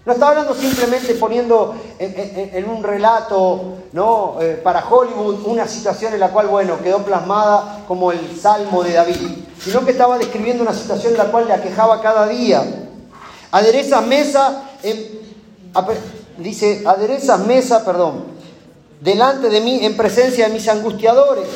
No 0.03 0.13
está 0.13 0.29
hablando 0.29 0.55
simplemente 0.55 1.13
poniendo 1.13 1.75
en, 1.99 2.67
un 2.67 2.81
relato 2.81 3.75
¿no? 3.91 4.37
Eh, 4.41 4.59
para 4.63 4.83
Hollywood 4.89 5.45
una 5.45 5.67
situación 5.67 6.13
en 6.13 6.19
la 6.19 6.29
cual, 6.29 6.47
bueno, 6.47 6.79
quedó 6.81 7.03
plasmada 7.03 7.83
como 7.87 8.11
el 8.11 8.39
Salmo 8.39 8.83
de 8.83 8.93
David, 8.93 9.45
sino 9.59 9.85
que 9.85 9.91
estaba 9.91 10.17
describiendo 10.17 10.63
una 10.63 10.73
situación 10.73 11.11
en 11.13 11.19
la 11.19 11.25
cual 11.25 11.47
le 11.47 11.53
aquejaba 11.53 12.01
cada 12.01 12.27
día. 12.27 12.80
Adereza 13.51 14.01
mesa, 14.01 14.63
dice, 16.37 16.83
adereza 16.85 17.37
mesa, 17.37 17.83
perdón, 17.83 18.23
delante 19.01 19.49
de 19.49 19.59
mí 19.61 19.83
en 19.83 19.97
presencia 19.97 20.47
de 20.47 20.53
mis 20.53 20.67
angustiadores. 20.67 21.47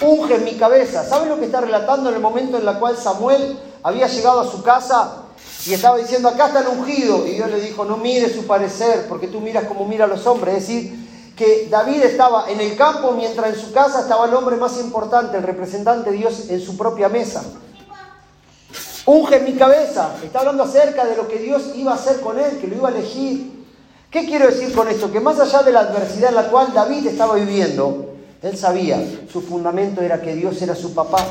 Unge 0.00 0.38
mi 0.38 0.54
cabeza. 0.54 1.04
¿Saben 1.04 1.28
lo 1.28 1.38
que 1.38 1.44
está 1.44 1.60
relatando 1.60 2.08
en 2.08 2.16
el 2.16 2.20
momento 2.20 2.58
en 2.58 2.66
el 2.66 2.78
cual 2.78 2.96
Samuel 2.96 3.56
había 3.84 4.08
llegado 4.08 4.40
a 4.40 4.50
su 4.50 4.62
casa 4.62 5.26
y 5.64 5.74
estaba 5.74 5.96
diciendo, 5.98 6.28
acá 6.28 6.48
está 6.48 6.60
el 6.60 6.68
ungido? 6.68 7.26
Y 7.26 7.32
Dios 7.34 7.48
le 7.50 7.60
dijo, 7.60 7.84
no 7.84 7.98
mire 7.98 8.28
su 8.28 8.46
parecer, 8.46 9.06
porque 9.08 9.28
tú 9.28 9.40
miras 9.40 9.64
como 9.64 9.86
mira 9.86 10.06
a 10.06 10.08
los 10.08 10.26
hombres. 10.26 10.56
Es 10.56 10.66
decir, 10.66 11.02
que 11.36 11.68
David 11.70 12.02
estaba 12.02 12.50
en 12.50 12.60
el 12.60 12.76
campo 12.76 13.12
mientras 13.12 13.54
en 13.54 13.60
su 13.60 13.72
casa 13.72 14.00
estaba 14.00 14.26
el 14.26 14.34
hombre 14.34 14.56
más 14.56 14.78
importante, 14.80 15.36
el 15.36 15.44
representante 15.44 16.10
de 16.10 16.16
Dios 16.16 16.50
en 16.50 16.60
su 16.60 16.76
propia 16.76 17.08
mesa. 17.08 17.44
Unge 19.06 19.40
mi 19.40 19.52
cabeza. 19.54 20.14
Está 20.22 20.40
hablando 20.40 20.62
acerca 20.62 21.04
de 21.04 21.16
lo 21.16 21.26
que 21.28 21.38
Dios 21.38 21.72
iba 21.74 21.92
a 21.92 21.96
hacer 21.96 22.20
con 22.20 22.38
él, 22.38 22.58
que 22.60 22.68
lo 22.68 22.76
iba 22.76 22.88
a 22.88 22.92
elegir. 22.92 23.64
¿Qué 24.10 24.26
quiero 24.26 24.46
decir 24.46 24.74
con 24.74 24.88
esto? 24.88 25.10
Que 25.10 25.20
más 25.20 25.40
allá 25.40 25.62
de 25.62 25.72
la 25.72 25.80
adversidad 25.80 26.28
en 26.28 26.36
la 26.36 26.48
cual 26.48 26.72
David 26.74 27.06
estaba 27.06 27.34
viviendo, 27.34 28.14
él 28.42 28.56
sabía, 28.56 29.02
su 29.32 29.40
fundamento 29.40 30.02
era 30.02 30.20
que 30.20 30.34
Dios 30.34 30.60
era 30.60 30.74
su 30.74 30.94
papá. 30.94 31.24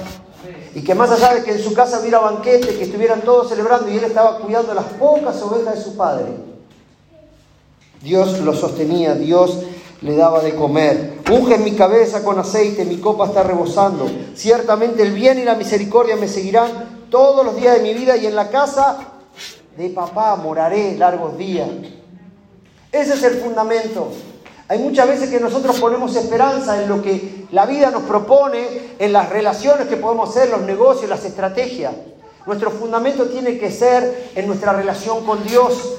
Y 0.73 0.81
que 0.81 0.95
más 0.95 1.11
allá 1.11 1.35
de 1.35 1.43
que 1.43 1.51
en 1.51 1.63
su 1.63 1.73
casa 1.73 1.99
hubiera 1.99 2.19
banquete, 2.19 2.75
que 2.75 2.83
estuvieran 2.83 3.21
todos 3.21 3.49
celebrando 3.49 3.89
y 3.89 3.97
él 3.97 4.03
estaba 4.05 4.39
cuidando 4.39 4.73
las 4.73 4.85
pocas 4.85 5.39
ovejas 5.43 5.75
de 5.75 5.83
su 5.83 5.95
padre, 5.95 6.31
Dios 8.01 8.39
lo 8.39 8.53
sostenía, 8.53 9.13
Dios 9.13 9.59
le 10.01 10.15
daba 10.15 10.41
de 10.41 10.55
comer. 10.55 11.19
Unge 11.31 11.59
mi 11.59 11.73
cabeza 11.73 12.23
con 12.23 12.39
aceite, 12.39 12.85
mi 12.85 12.97
copa 12.97 13.27
está 13.27 13.43
rebosando. 13.43 14.09
Ciertamente 14.33 15.03
el 15.03 15.13
bien 15.13 15.37
y 15.37 15.43
la 15.43 15.55
misericordia 15.55 16.15
me 16.15 16.27
seguirán 16.27 17.00
todos 17.11 17.45
los 17.45 17.57
días 17.57 17.75
de 17.75 17.83
mi 17.83 17.93
vida 17.93 18.17
y 18.17 18.25
en 18.25 18.35
la 18.35 18.49
casa 18.49 18.97
de 19.77 19.89
papá 19.89 20.35
moraré 20.37 20.97
largos 20.97 21.37
días. 21.37 21.69
Ese 22.91 23.13
es 23.13 23.23
el 23.23 23.35
fundamento. 23.35 24.07
Hay 24.69 24.79
muchas 24.79 25.07
veces 25.07 25.29
que 25.29 25.39
nosotros 25.39 25.79
ponemos 25.79 26.15
esperanza 26.15 26.81
en 26.81 26.87
lo 26.87 27.01
que 27.01 27.45
la 27.51 27.65
vida 27.65 27.91
nos 27.91 28.03
propone, 28.03 28.95
en 28.97 29.11
las 29.11 29.29
relaciones 29.29 29.87
que 29.87 29.97
podemos 29.97 30.29
hacer, 30.29 30.49
los 30.49 30.61
negocios, 30.61 31.09
las 31.09 31.25
estrategias. 31.25 31.93
Nuestro 32.45 32.71
fundamento 32.71 33.25
tiene 33.25 33.59
que 33.59 33.69
ser 33.69 34.31
en 34.33 34.47
nuestra 34.47 34.71
relación 34.71 35.25
con 35.25 35.43
Dios. 35.43 35.97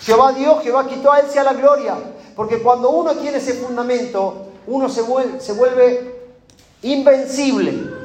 Jehová 0.00 0.32
Dios, 0.32 0.62
Jehová 0.62 0.86
quitó 0.86 1.12
a 1.12 1.18
Él 1.18 1.26
sea 1.28 1.42
la 1.42 1.54
gloria. 1.54 1.96
Porque 2.36 2.62
cuando 2.62 2.90
uno 2.90 3.16
tiene 3.16 3.38
ese 3.38 3.54
fundamento, 3.54 4.46
uno 4.68 4.88
se 4.88 5.02
vuelve, 5.02 5.40
se 5.40 5.52
vuelve 5.52 6.14
invencible. 6.82 7.95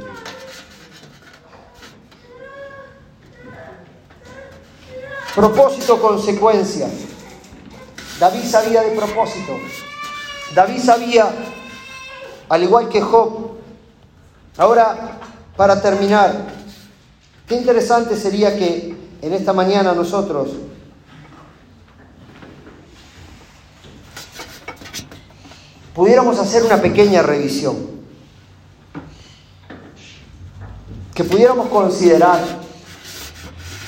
Propósito, 5.36 6.02
consecuencia. 6.02 6.90
David 8.20 8.44
sabía 8.44 8.82
de 8.82 8.92
propósito. 8.92 9.54
David 10.54 10.80
sabía, 10.80 11.32
al 12.50 12.64
igual 12.64 12.90
que 12.90 13.02
Job. 13.02 13.52
Ahora, 14.58 15.20
para 15.56 15.82
terminar, 15.82 16.48
qué 17.48 17.56
interesante 17.56 18.18
sería 18.18 18.58
que 18.58 18.96
en 19.22 19.34
esta 19.34 19.54
mañana 19.54 19.94
nosotros 19.94 20.50
pudiéramos 25.96 26.38
hacer 26.40 26.64
una 26.64 26.82
pequeña 26.82 27.22
revisión. 27.22 28.02
Que 31.16 31.24
pudiéramos 31.24 31.68
considerar 31.70 32.40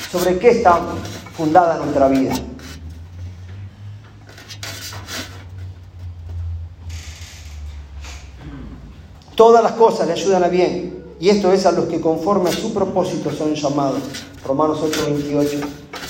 sobre 0.10 0.38
qué 0.40 0.52
está 0.52 0.80
fundada 1.36 1.78
nuestra 1.78 2.08
vida. 2.08 2.34
Todas 9.36 9.64
las 9.64 9.74
cosas 9.74 10.08
le 10.08 10.14
ayudan 10.14 10.44
a 10.44 10.48
bien. 10.48 11.04
Y 11.20 11.30
esto 11.30 11.52
es 11.54 11.66
a 11.66 11.72
los 11.72 11.86
que 11.86 12.02
conforme 12.02 12.50
a 12.50 12.54
su 12.54 12.74
propósito 12.74 13.32
son 13.32 13.54
llamados. 13.56 14.02
Romanos 14.46 14.80
8:28. 14.82 15.68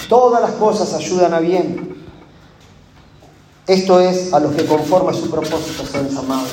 Todas 0.09 0.41
las 0.41 0.51
cosas 0.51 0.93
ayudan 0.93 1.33
a 1.33 1.39
bien. 1.39 2.03
Esto 3.65 3.99
es 3.99 4.33
a 4.33 4.39
los 4.39 4.53
que 4.53 4.65
conforme 4.65 5.11
a 5.11 5.13
su 5.13 5.29
propósito 5.29 5.85
son 5.85 6.09
llamados. 6.09 6.49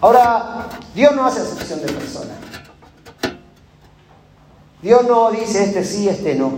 Ahora, 0.00 0.68
Dios 0.94 1.14
no 1.14 1.26
hace 1.26 1.40
acepción 1.40 1.80
de 1.80 1.92
personas. 1.92 2.36
Dios 4.82 5.02
no 5.06 5.30
dice 5.30 5.64
este 5.64 5.84
sí, 5.84 6.08
este 6.08 6.34
no. 6.34 6.56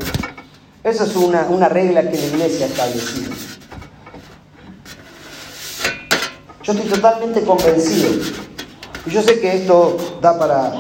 Eso 0.83 1.05
es 1.05 1.15
una, 1.15 1.43
una 1.43 1.69
regla 1.69 2.01
que 2.03 2.17
la 2.17 2.25
iglesia 2.25 2.65
ha 2.65 2.69
establecido. 2.71 3.33
Yo 6.63 6.73
estoy 6.73 6.89
totalmente 6.89 7.43
convencido. 7.43 8.11
Y 9.05 9.11
yo 9.11 9.23
sé 9.23 9.41
que 9.41 9.57
esto 9.57 10.19
da 10.23 10.39
para 10.39 10.73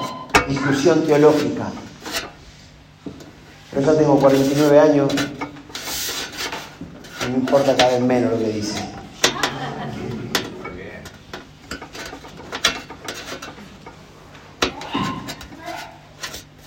discusión 0.48 1.02
teológica. 1.06 1.66
Pero 3.70 3.86
yo 3.86 3.94
tengo 3.94 4.18
49 4.18 4.80
años 4.80 5.12
y 7.26 7.30
me 7.30 7.38
importa 7.38 7.76
cada 7.76 7.92
vez 7.92 8.00
menos 8.00 8.32
lo 8.32 8.38
que 8.38 8.48
dice. 8.48 8.82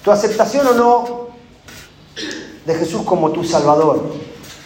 Tu 0.04 0.12
aceptación 0.12 0.68
o 0.68 0.74
no 0.74 1.23
de 2.66 2.76
Jesús 2.76 3.02
como 3.04 3.32
tu 3.32 3.44
Salvador 3.44 4.02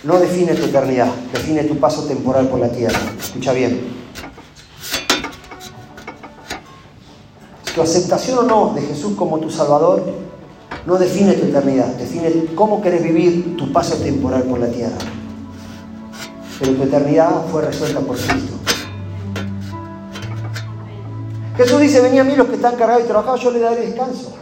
no 0.04 0.20
define 0.20 0.54
tu 0.54 0.66
eternidad, 0.66 1.14
define 1.34 1.64
tu 1.64 1.78
paso 1.78 2.04
temporal 2.04 2.48
por 2.48 2.60
la 2.60 2.70
tierra. 2.70 3.00
Escucha 3.20 3.52
bien. 3.54 3.98
Tu 7.74 7.82
aceptación 7.82 8.40
o 8.40 8.44
no 8.44 8.74
de 8.74 8.82
Jesús 8.82 9.16
como 9.16 9.40
tu 9.40 9.50
Salvador 9.50 10.04
no 10.86 10.98
define 10.98 11.34
tu 11.34 11.46
eternidad, 11.48 11.88
define 11.96 12.46
cómo 12.56 12.82
querés 12.82 13.04
vivir 13.04 13.58
tu 13.58 13.72
paso 13.74 13.96
temporal 13.96 14.44
por 14.44 14.60
la 14.60 14.68
tierra. 14.68 14.98
Pero 16.60 16.74
tu 16.74 16.84
eternidad 16.84 17.46
fue 17.52 17.64
resuelta 17.64 18.00
por 18.00 18.16
Cristo. 18.16 18.54
Jesús 21.58 21.82
dice, 21.82 22.02
venía 22.02 22.22
a 22.22 22.24
mí 22.24 22.36
los 22.36 22.48
que 22.48 22.56
están 22.56 22.76
cargados 22.76 23.04
y 23.04 23.08
trabajados, 23.08 23.42
yo 23.42 23.52
les 23.52 23.62
daré 23.62 23.82
descanso. 23.82 24.36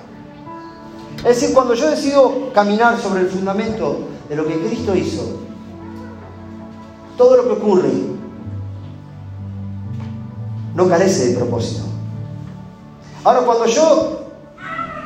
Es 1.25 1.41
decir, 1.41 1.55
cuando 1.55 1.73
yo 1.73 1.89
decido 1.89 2.53
caminar 2.53 3.01
sobre 3.01 3.21
el 3.21 3.29
fundamento 3.29 3.97
de 4.29 4.35
lo 4.35 4.45
que 4.45 4.59
Cristo 4.59 4.95
hizo, 4.95 5.23
todo 7.17 7.37
lo 7.37 7.43
que 7.45 7.51
ocurre 7.53 7.89
no 10.75 10.87
carece 10.87 11.29
de 11.29 11.37
propósito. 11.37 11.81
Ahora, 13.23 13.39
cuando 13.39 13.65
yo 13.65 14.19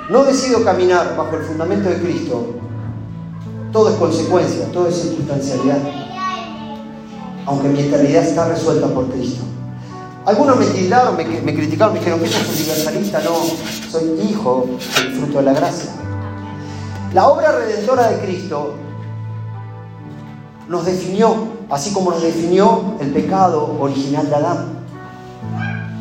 no 0.10 0.26
decido 0.26 0.62
caminar 0.66 1.16
bajo 1.16 1.38
el 1.38 1.44
fundamento 1.44 1.88
de 1.88 2.02
Cristo, 2.02 2.48
todo 3.72 3.90
es 3.90 3.96
consecuencia, 3.96 4.70
todo 4.74 4.90
es 4.90 4.96
circunstancialidad. 5.02 5.78
Aunque 7.46 7.70
mi 7.70 7.80
eternidad 7.80 8.24
está 8.24 8.50
resuelta 8.50 8.88
por 8.88 9.10
Cristo. 9.10 9.46
Algunos 10.26 10.58
me 10.58 10.66
tildaron, 10.66 11.16
me, 11.16 11.24
criticaron, 11.56 11.94
me 11.94 12.00
dijeron 12.00 12.20
que 12.20 12.28
soy 12.28 12.56
universalista, 12.56 13.22
no, 13.22 13.36
soy 13.90 14.20
hijo 14.30 14.68
del 14.98 15.14
fruto 15.14 15.38
de 15.38 15.44
la 15.44 15.54
gracia. 15.54 15.92
La 17.14 17.28
obra 17.28 17.52
redentora 17.52 18.08
de 18.10 18.20
Cristo 18.20 18.76
nos 20.68 20.86
definió 20.86 21.60
así 21.70 21.94
como 21.94 22.12
nos 22.12 22.22
definió 22.22 22.96
el 23.00 23.12
pecado 23.12 23.78
original 23.80 24.30
de 24.30 24.36
Adán. 24.36 24.66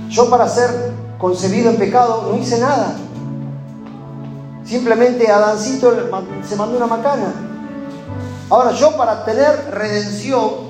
Yo 0.09 0.31
para 0.31 0.49
ser 0.49 0.93
concebido 1.19 1.71
en 1.71 1.77
pecado 1.77 2.29
no 2.31 2.39
hice 2.39 2.59
nada. 2.59 2.97
Simplemente 4.65 5.31
Adancito 5.31 5.93
se 6.47 6.57
mandó 6.57 6.77
una 6.77 6.87
macana. 6.87 7.33
Ahora 8.51 8.73
yo 8.73 8.97
para 8.97 9.25
tener 9.25 9.71
redención 9.73 10.69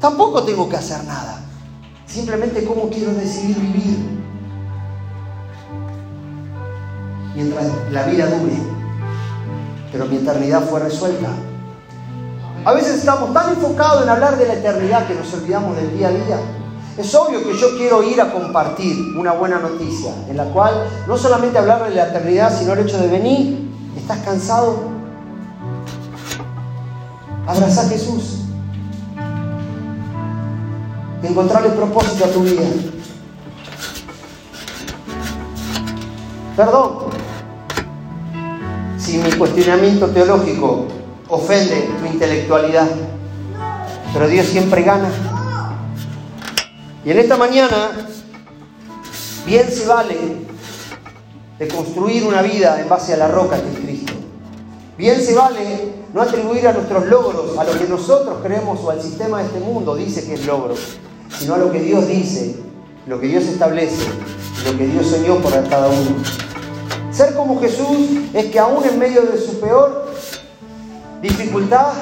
tampoco 0.00 0.44
tengo 0.44 0.68
que 0.68 0.76
hacer 0.76 1.04
nada. 1.04 1.40
Simplemente 2.06 2.64
cómo 2.64 2.88
quiero 2.88 3.12
decidir 3.12 3.58
vivir. 3.58 4.18
Mientras 7.34 7.66
la 7.90 8.02
vida 8.04 8.26
dure, 8.26 8.77
pero 9.90 10.06
mi 10.06 10.16
eternidad 10.16 10.62
fue 10.68 10.80
resuelta. 10.80 11.28
A 12.64 12.72
veces 12.72 12.96
estamos 12.96 13.32
tan 13.32 13.50
enfocados 13.50 14.02
en 14.02 14.08
hablar 14.08 14.36
de 14.36 14.46
la 14.46 14.54
eternidad 14.54 15.06
que 15.06 15.14
nos 15.14 15.32
olvidamos 15.32 15.76
del 15.76 15.96
día 15.96 16.08
a 16.08 16.10
día. 16.10 16.38
Es 16.98 17.14
obvio 17.14 17.42
que 17.44 17.56
yo 17.56 17.76
quiero 17.76 18.02
ir 18.02 18.20
a 18.20 18.32
compartir 18.32 18.96
una 19.16 19.32
buena 19.32 19.58
noticia, 19.58 20.12
en 20.28 20.36
la 20.36 20.44
cual 20.46 20.74
no 21.06 21.16
solamente 21.16 21.58
hablar 21.58 21.88
de 21.88 21.94
la 21.94 22.08
eternidad, 22.08 22.58
sino 22.58 22.72
el 22.72 22.80
hecho 22.80 22.98
de 22.98 23.06
venir, 23.06 23.70
¿estás 23.96 24.18
cansado? 24.18 24.80
Abraza 27.46 27.82
a 27.82 27.88
Jesús. 27.88 28.40
Encontrarle 31.22 31.70
propósito 31.70 32.24
a 32.24 32.28
tu 32.28 32.40
vida. 32.40 32.62
Perdón, 36.56 36.98
si 39.08 39.16
mi 39.16 39.32
cuestionamiento 39.32 40.08
teológico 40.08 40.84
ofende 41.30 41.88
tu 41.98 42.04
intelectualidad, 42.12 42.86
pero 44.12 44.28
Dios 44.28 44.46
siempre 44.46 44.82
gana. 44.82 45.08
Y 47.06 47.10
en 47.12 47.18
esta 47.18 47.38
mañana, 47.38 47.90
bien 49.46 49.66
se 49.70 49.86
vale 49.86 50.14
de 51.58 51.68
construir 51.68 52.24
una 52.24 52.42
vida 52.42 52.82
en 52.82 52.88
base 52.90 53.14
a 53.14 53.16
la 53.16 53.28
roca 53.28 53.58
que 53.58 53.72
es 53.72 53.78
Cristo. 53.78 54.12
Bien 54.98 55.18
se 55.22 55.34
vale 55.34 55.94
no 56.12 56.20
atribuir 56.20 56.68
a 56.68 56.74
nuestros 56.74 57.06
logros, 57.06 57.56
a 57.56 57.64
lo 57.64 57.78
que 57.78 57.88
nosotros 57.88 58.40
creemos 58.42 58.78
o 58.84 58.90
al 58.90 59.00
sistema 59.00 59.38
de 59.38 59.46
este 59.46 59.60
mundo 59.60 59.96
dice 59.96 60.26
que 60.26 60.34
es 60.34 60.44
logro, 60.44 60.74
sino 61.30 61.54
a 61.54 61.58
lo 61.58 61.72
que 61.72 61.80
Dios 61.80 62.06
dice, 62.06 62.56
lo 63.06 63.18
que 63.18 63.28
Dios 63.28 63.44
establece, 63.44 64.06
lo 64.66 64.76
que 64.76 64.86
Dios 64.86 65.06
soñó 65.06 65.36
por 65.36 65.52
cada 65.66 65.88
uno. 65.88 66.47
Ser 67.18 67.34
como 67.34 67.60
Jesús 67.60 68.30
es 68.32 68.46
que 68.46 68.60
aún 68.60 68.84
en 68.84 68.96
medio 68.96 69.22
de 69.22 69.36
su 69.38 69.58
peor 69.58 70.08
dificultad, 71.20 71.92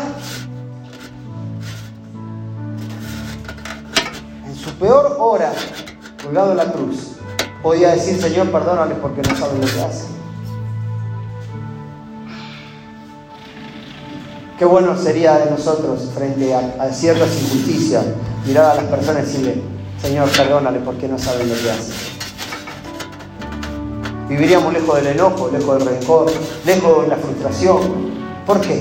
peor 4.79 5.17
hora, 5.19 5.53
colgado 6.23 6.51
en 6.51 6.57
la 6.59 6.73
cruz, 6.73 7.13
podía 7.63 7.93
decir, 7.93 8.21
Señor, 8.21 8.51
perdónale 8.51 8.95
porque 8.97 9.23
no 9.23 9.37
saben 9.37 9.61
lo 9.61 9.67
que 9.67 9.81
hacen. 9.81 10.17
Qué 14.59 14.65
bueno 14.65 14.97
sería 14.99 15.39
de 15.39 15.51
nosotros 15.51 16.11
frente 16.15 16.55
a, 16.55 16.91
ciertas 16.93 17.41
injusticias 17.41 18.05
mirar 18.47 18.73
a 18.73 18.75
las 18.75 18.85
personas 18.85 19.23
y 19.25 19.27
decirle, 19.27 19.63
Señor, 20.01 20.29
perdónale 20.31 20.81
porque 20.81 21.09
no 21.09 21.19
saben 21.19 21.49
lo 21.49 21.55
que 21.55 21.71
hacen. 21.71 22.16
Viviríamos 24.29 24.73
lejos 24.73 24.97
del 24.97 25.07
enojo, 25.07 25.51
lejos 25.53 25.79
del 25.79 25.89
rencor, 25.89 26.33
lejos 26.65 27.03
de 27.03 27.09
la 27.09 27.17
frustración. 27.17 27.81
¿Por 28.45 28.61
qué? 28.61 28.81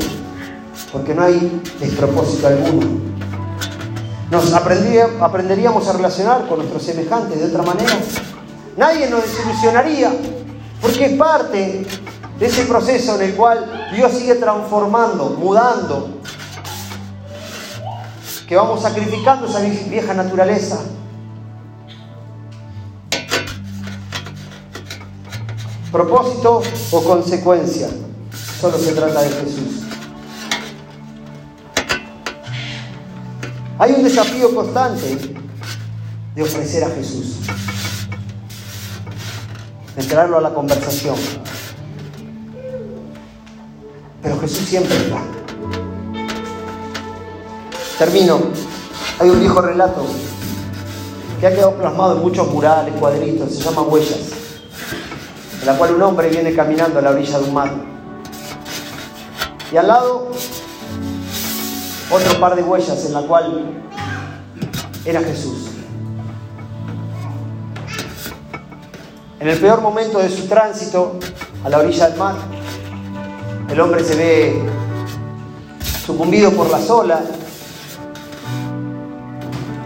Porque 0.91 1.13
no 1.13 1.23
hay 1.23 1.61
despropósito 1.79 2.47
alguno. 2.47 2.87
Nos 4.31 4.51
aprenderíamos 4.53 5.87
a 5.87 5.93
relacionar 5.93 6.47
con 6.47 6.57
nuestros 6.57 6.81
semejantes 6.81 7.39
de 7.39 7.45
otra 7.45 7.61
manera. 7.61 7.93
Nadie 8.75 9.07
nos 9.07 9.21
desilusionaría, 9.21 10.11
porque 10.81 11.05
es 11.05 11.17
parte 11.17 11.85
de 12.39 12.45
ese 12.45 12.65
proceso 12.65 13.15
en 13.15 13.29
el 13.29 13.35
cual 13.35 13.89
Dios 13.95 14.11
sigue 14.13 14.35
transformando, 14.35 15.37
mudando, 15.39 16.09
que 18.47 18.55
vamos 18.55 18.81
sacrificando 18.81 19.47
esa 19.47 19.59
vieja 19.59 20.13
naturaleza. 20.15 20.79
Propósito 25.95 26.61
o 26.91 27.03
consecuencia, 27.05 27.87
solo 28.59 28.77
se 28.77 28.91
trata 28.91 29.21
de 29.21 29.29
Jesús. 29.29 29.85
Hay 33.79 33.93
un 33.93 34.03
desafío 34.03 34.53
constante 34.53 35.35
de 36.35 36.43
ofrecer 36.43 36.83
a 36.83 36.89
Jesús, 36.89 37.37
de 39.95 40.03
traerlo 40.03 40.39
a 40.39 40.41
la 40.41 40.53
conversación. 40.53 41.15
Pero 44.21 44.37
Jesús 44.41 44.67
siempre 44.67 44.97
está. 44.97 45.21
Termino. 47.99 48.41
Hay 49.17 49.29
un 49.29 49.39
viejo 49.39 49.61
relato 49.61 50.05
que 51.39 51.47
ha 51.47 51.51
quedado 51.51 51.77
plasmado 51.77 52.17
en 52.17 52.21
muchos 52.21 52.51
murales, 52.51 52.93
cuadritos, 52.99 53.53
se 53.53 53.63
llama 53.63 53.83
Huellas, 53.83 54.44
en 55.65 55.71
la 55.71 55.79
cual 55.79 55.95
un 55.95 56.01
hombre 56.03 56.29
viene 56.29 56.53
caminando 56.53 56.99
a 56.99 57.01
la 57.01 57.09
orilla 57.09 57.39
de 57.39 57.43
un 57.43 57.53
mar. 57.55 57.71
Y 59.71 59.77
al 59.77 59.87
lado 59.87 60.29
otro 62.11 62.39
par 62.39 62.55
de 62.55 62.61
huellas 62.61 63.03
en 63.03 63.13
la 63.13 63.21
cual 63.21 63.83
era 65.03 65.21
Jesús. 65.21 65.69
En 69.39 69.47
el 69.47 69.57
peor 69.57 69.81
momento 69.81 70.19
de 70.19 70.29
su 70.29 70.47
tránsito 70.47 71.17
a 71.63 71.69
la 71.69 71.79
orilla 71.79 72.09
del 72.09 72.19
mar, 72.19 72.35
el 73.67 73.81
hombre 73.81 74.03
se 74.03 74.15
ve 74.15 74.69
sucumbido 76.05 76.51
por 76.51 76.69
las 76.69 76.87
olas 76.91 77.23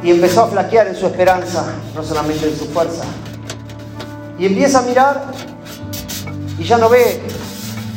y 0.04 0.12
empezó 0.12 0.44
a 0.44 0.48
flaquear 0.48 0.88
en 0.88 0.96
su 0.98 1.06
esperanza, 1.06 1.68
no 1.96 2.04
solamente 2.04 2.50
en 2.50 2.60
su 2.60 2.66
fuerza. 2.66 3.06
Y 4.38 4.46
empieza 4.46 4.80
a 4.80 4.82
mirar 4.82 5.49
y 6.60 6.64
ya 6.66 6.78
no 6.78 6.90
ve 6.90 7.22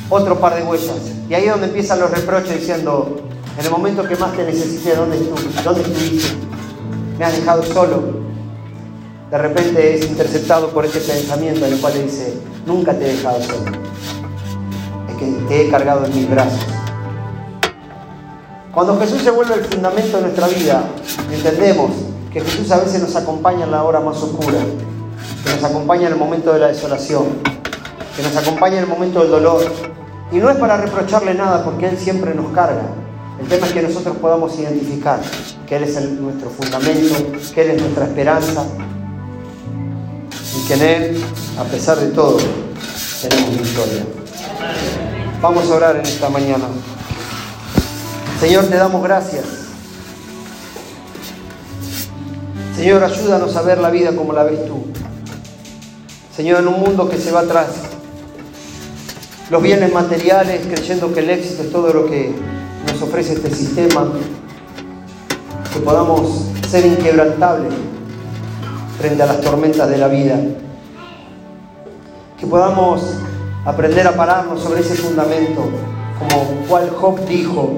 otro 0.09 0.39
par 0.41 0.55
de 0.55 0.63
huellas. 0.63 0.97
Y 1.29 1.35
ahí 1.35 1.45
es 1.45 1.51
donde 1.51 1.67
empiezan 1.67 1.99
los 1.99 2.11
reproches 2.11 2.61
diciendo, 2.61 3.21
en 3.59 3.65
el 3.65 3.71
momento 3.71 4.07
que 4.07 4.17
más 4.17 4.33
te 4.35 4.45
necesité, 4.45 4.95
¿dónde, 4.95 5.19
¿dónde 5.65 5.83
estuviste? 5.83 6.37
Me 7.19 7.25
has 7.25 7.37
dejado 7.37 7.63
solo. 7.65 8.23
De 9.31 9.39
repente 9.39 9.95
es 9.95 10.07
interceptado 10.07 10.69
por 10.71 10.85
este 10.85 11.01
pensamiento 11.01 11.67
en 11.67 11.73
el 11.73 11.81
cual 11.81 11.95
le 11.95 12.05
dice, 12.05 12.35
nunca 12.67 12.93
te 12.95 13.05
he 13.05 13.17
dejado 13.17 13.43
solo. 13.43 13.73
Es 15.09 15.17
que 15.17 15.27
te 15.49 15.67
he 15.67 15.71
cargado 15.71 16.05
en 16.05 16.15
mis 16.15 16.31
brazos. 16.31 16.61
Cuando 18.73 18.99
Jesús 18.99 19.23
se 19.23 19.31
vuelve 19.31 19.55
el 19.55 19.65
fundamento 19.65 20.17
de 20.19 20.23
nuestra 20.23 20.47
vida, 20.49 20.85
entendemos 21.31 21.91
que 22.33 22.41
Jesús 22.41 22.71
a 22.71 22.79
veces 22.79 23.03
nos 23.03 23.15
acompaña 23.17 23.65
en 23.65 23.71
la 23.71 23.83
hora 23.83 24.01
más 24.01 24.17
oscura, 24.23 24.59
que 25.45 25.51
nos 25.51 25.65
acompaña 25.65 26.07
en 26.07 26.15
el 26.15 26.19
momento 26.19 26.53
de 26.53 26.59
la 26.59 26.69
desolación, 26.69 27.25
que 28.17 28.23
nos 28.23 28.37
acompaña 28.37 28.79
en 28.79 28.85
el 28.85 28.89
momento 28.89 29.21
del 29.21 29.31
dolor. 29.31 29.63
Y 30.31 30.37
no 30.37 30.51
es 30.51 30.57
para 30.57 30.77
reprocharle 30.77 31.35
nada 31.35 31.65
porque 31.65 31.89
Él 31.89 31.99
siempre 31.99 32.35
nos 32.35 32.53
carga, 32.53 32.83
el 33.43 33.49
tema 33.49 33.67
es 33.67 33.73
que 33.73 33.83
nosotros 33.83 34.17
podamos 34.19 34.57
identificar 34.57 35.21
que 35.67 35.77
Él 35.77 35.83
es 35.83 36.01
nuestro 36.13 36.49
fundamento, 36.49 37.15
que 37.53 37.63
Él 37.63 37.71
es 37.73 37.83
nuestra 37.83 38.05
esperanza 38.05 38.65
y 40.57 40.69
que 40.69 40.75
en 40.75 40.83
Él, 40.83 41.25
a 41.59 41.65
pesar 41.65 41.99
de 41.99 42.09
todo, 42.09 42.39
tenemos 43.21 43.59
victoria. 43.59 44.05
Vamos 45.41 45.69
a 45.69 45.75
orar 45.75 45.97
en 45.97 46.03
esta 46.03 46.29
mañana. 46.29 46.67
Señor, 48.39 48.67
te 48.67 48.77
damos 48.77 49.03
gracias. 49.03 49.45
Señor, 52.77 53.03
ayúdanos 53.03 53.57
a 53.57 53.63
ver 53.63 53.79
la 53.79 53.91
vida 53.91 54.15
como 54.15 54.33
la 54.33 54.45
ves 54.45 54.65
tú. 54.67 54.85
Señor, 56.37 56.61
en 56.61 56.69
un 56.69 56.81
mundo 56.81 57.09
que 57.09 57.19
se 57.19 57.33
va 57.33 57.41
atrás, 57.41 57.69
los 59.53 59.63
bienes 59.63 59.93
materiales, 59.93 60.63
creyendo 60.67 61.13
que 61.13 61.21
el 61.21 61.29
éxito 61.29 61.63
es 61.63 61.71
todo 61.71 61.93
lo 61.93 62.07
que 62.07 62.33
nos 62.87 63.03
ofrece 63.03 63.35
este 63.35 63.55
sistema, 63.55 64.11
que 65.71 65.79
podamos 65.81 66.47
ser 66.71 66.87
inquebrantables 66.87 67.75
frente 68.99 69.23
a 69.23 69.27
las 69.27 69.43
tormentas 69.43 69.91
de 69.91 69.99
la 69.99 70.09
vida, 70.09 70.41
que 72.41 72.47
podamos 72.47 73.03
aprender 73.67 74.07
a 74.07 74.17
pararnos 74.17 74.59
sobre 74.59 74.81
ese 74.81 74.95
fundamento, 74.95 75.69
como 76.19 76.67
cual 76.67 76.89
Job 76.89 77.23
dijo, 77.27 77.75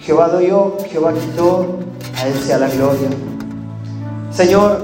Jehová 0.00 0.36
dio, 0.40 0.76
Jehová 0.90 1.12
quitó, 1.12 1.78
a 2.20 2.26
Él 2.26 2.34
sea 2.34 2.58
la 2.58 2.68
gloria. 2.68 3.10
Señor, 4.32 4.80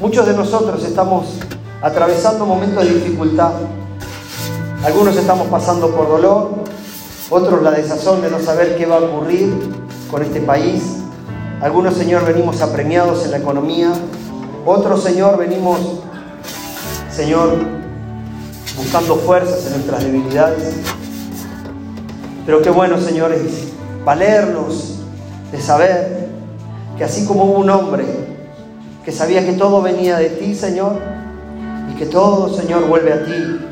muchos 0.00 0.26
de 0.26 0.34
nosotros 0.34 0.82
estamos 0.84 1.38
atravesando 1.80 2.44
momentos 2.44 2.82
de 2.82 2.94
dificultad. 2.94 3.52
Algunos 4.84 5.16
estamos 5.16 5.48
pasando 5.48 5.92
por 5.92 6.08
dolor, 6.08 6.50
otros 7.30 7.62
la 7.62 7.70
desazón 7.70 8.20
de 8.20 8.30
no 8.30 8.38
saber 8.38 8.76
qué 8.76 8.84
va 8.84 8.96
a 8.96 9.00
ocurrir 9.00 9.50
con 10.10 10.22
este 10.22 10.42
país. 10.42 10.98
Algunos, 11.62 11.94
Señor, 11.94 12.26
venimos 12.26 12.60
apremiados 12.60 13.24
en 13.24 13.30
la 13.30 13.38
economía. 13.38 13.94
Otros, 14.66 15.02
Señor, 15.02 15.38
venimos, 15.38 15.80
Señor, 17.10 17.56
buscando 18.76 19.16
fuerzas 19.16 19.64
en 19.68 19.72
nuestras 19.72 20.04
debilidades. 20.04 20.74
Pero 22.44 22.60
qué 22.60 22.68
bueno, 22.68 23.00
Señor, 23.00 23.32
es 23.32 23.72
valernos 24.04 24.98
de 25.50 25.62
saber 25.62 26.28
que 26.98 27.04
así 27.04 27.24
como 27.24 27.44
hubo 27.44 27.58
un 27.58 27.70
hombre 27.70 28.04
que 29.02 29.12
sabía 29.12 29.46
que 29.46 29.54
todo 29.54 29.80
venía 29.80 30.18
de 30.18 30.28
ti, 30.28 30.54
Señor, 30.54 31.00
y 31.90 31.96
que 31.96 32.04
todo, 32.04 32.54
Señor, 32.54 32.86
vuelve 32.86 33.14
a 33.14 33.24
ti, 33.24 33.64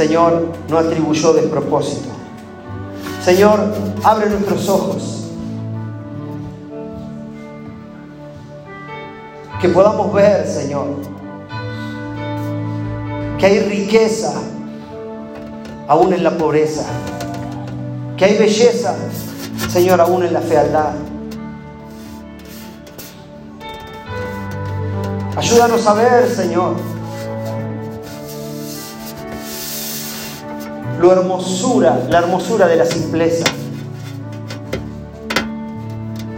Señor, 0.00 0.46
no 0.70 0.78
atribuyó 0.78 1.34
despropósito. 1.34 2.08
Señor, 3.22 3.60
abre 4.02 4.30
nuestros 4.30 4.66
ojos. 4.70 5.26
Que 9.60 9.68
podamos 9.68 10.10
ver, 10.14 10.46
Señor, 10.46 10.86
que 13.38 13.44
hay 13.44 13.58
riqueza 13.60 14.32
aún 15.86 16.14
en 16.14 16.24
la 16.24 16.30
pobreza, 16.30 16.86
que 18.16 18.24
hay 18.24 18.38
belleza, 18.38 18.96
Señor, 19.68 20.00
aún 20.00 20.24
en 20.24 20.32
la 20.32 20.40
fealdad. 20.40 20.94
Ayúdanos 25.36 25.86
a 25.86 25.92
ver, 25.92 26.26
Señor, 26.30 26.76
hermosura, 31.08 32.06
la 32.08 32.18
hermosura 32.18 32.66
de 32.66 32.76
la 32.76 32.84
simpleza. 32.84 33.44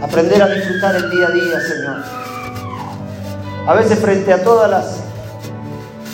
Aprender 0.01 0.41
a 0.41 0.47
disfrutar 0.47 0.95
el 0.95 1.11
día 1.11 1.27
a 1.27 1.31
día, 1.31 1.59
Señor. 1.59 2.03
A 3.67 3.73
veces 3.73 3.99
frente 3.99 4.31
a 4.31 4.43
todas 4.43 4.69
las 4.69 4.97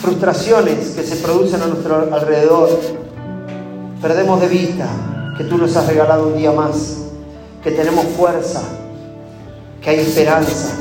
frustraciones 0.02 0.90
que 0.90 1.02
se 1.02 1.16
producen 1.16 1.62
a 1.62 1.66
nuestro 1.66 2.08
alrededor, 2.12 2.80
perdemos 4.02 4.40
de 4.40 4.48
vista 4.48 4.86
que 5.36 5.44
tú 5.44 5.56
nos 5.56 5.76
has 5.76 5.86
regalado 5.86 6.28
un 6.28 6.36
día 6.36 6.52
más, 6.52 6.98
que 7.62 7.70
tenemos 7.70 8.04
fuerza, 8.16 8.62
que 9.82 9.90
hay 9.90 10.00
esperanza. 10.00 10.76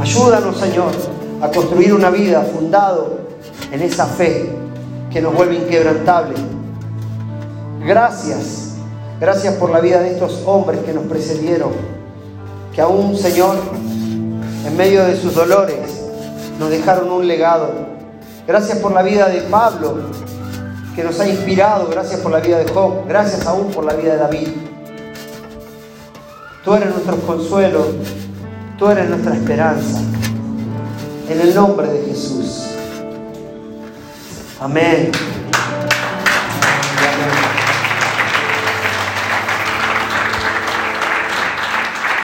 Ayúdanos, 0.00 0.56
Señor, 0.58 0.92
a 1.40 1.48
construir 1.48 1.94
una 1.94 2.10
vida 2.10 2.42
fundado 2.42 3.18
en 3.72 3.82
esa 3.82 4.06
fe 4.06 4.65
que 5.16 5.22
nos 5.22 5.34
vuelve 5.34 5.54
inquebrantable. 5.54 6.34
Gracias, 7.86 8.74
gracias 9.18 9.54
por 9.54 9.70
la 9.70 9.80
vida 9.80 10.00
de 10.00 10.10
estos 10.10 10.42
hombres 10.44 10.80
que 10.84 10.92
nos 10.92 11.04
precedieron, 11.04 11.70
que 12.74 12.82
aún, 12.82 13.16
Señor, 13.16 13.56
en 14.66 14.76
medio 14.76 15.06
de 15.06 15.18
sus 15.18 15.34
dolores, 15.34 16.02
nos 16.58 16.68
dejaron 16.68 17.10
un 17.10 17.26
legado. 17.26 17.70
Gracias 18.46 18.76
por 18.76 18.92
la 18.92 19.00
vida 19.00 19.30
de 19.30 19.40
Pablo, 19.40 19.94
que 20.94 21.02
nos 21.02 21.18
ha 21.18 21.26
inspirado. 21.26 21.88
Gracias 21.90 22.20
por 22.20 22.30
la 22.30 22.40
vida 22.40 22.58
de 22.58 22.70
Job. 22.70 23.08
Gracias 23.08 23.46
aún 23.46 23.70
por 23.70 23.86
la 23.86 23.94
vida 23.94 24.12
de 24.12 24.18
David. 24.18 24.48
Tú 26.62 26.74
eres 26.74 26.90
nuestro 26.90 27.16
consuelo. 27.20 27.86
Tú 28.78 28.90
eres 28.90 29.08
nuestra 29.08 29.34
esperanza. 29.34 29.98
En 31.30 31.40
el 31.40 31.54
nombre 31.54 31.88
de 31.88 32.04
Jesús. 32.04 32.75
Amén. 34.58 35.12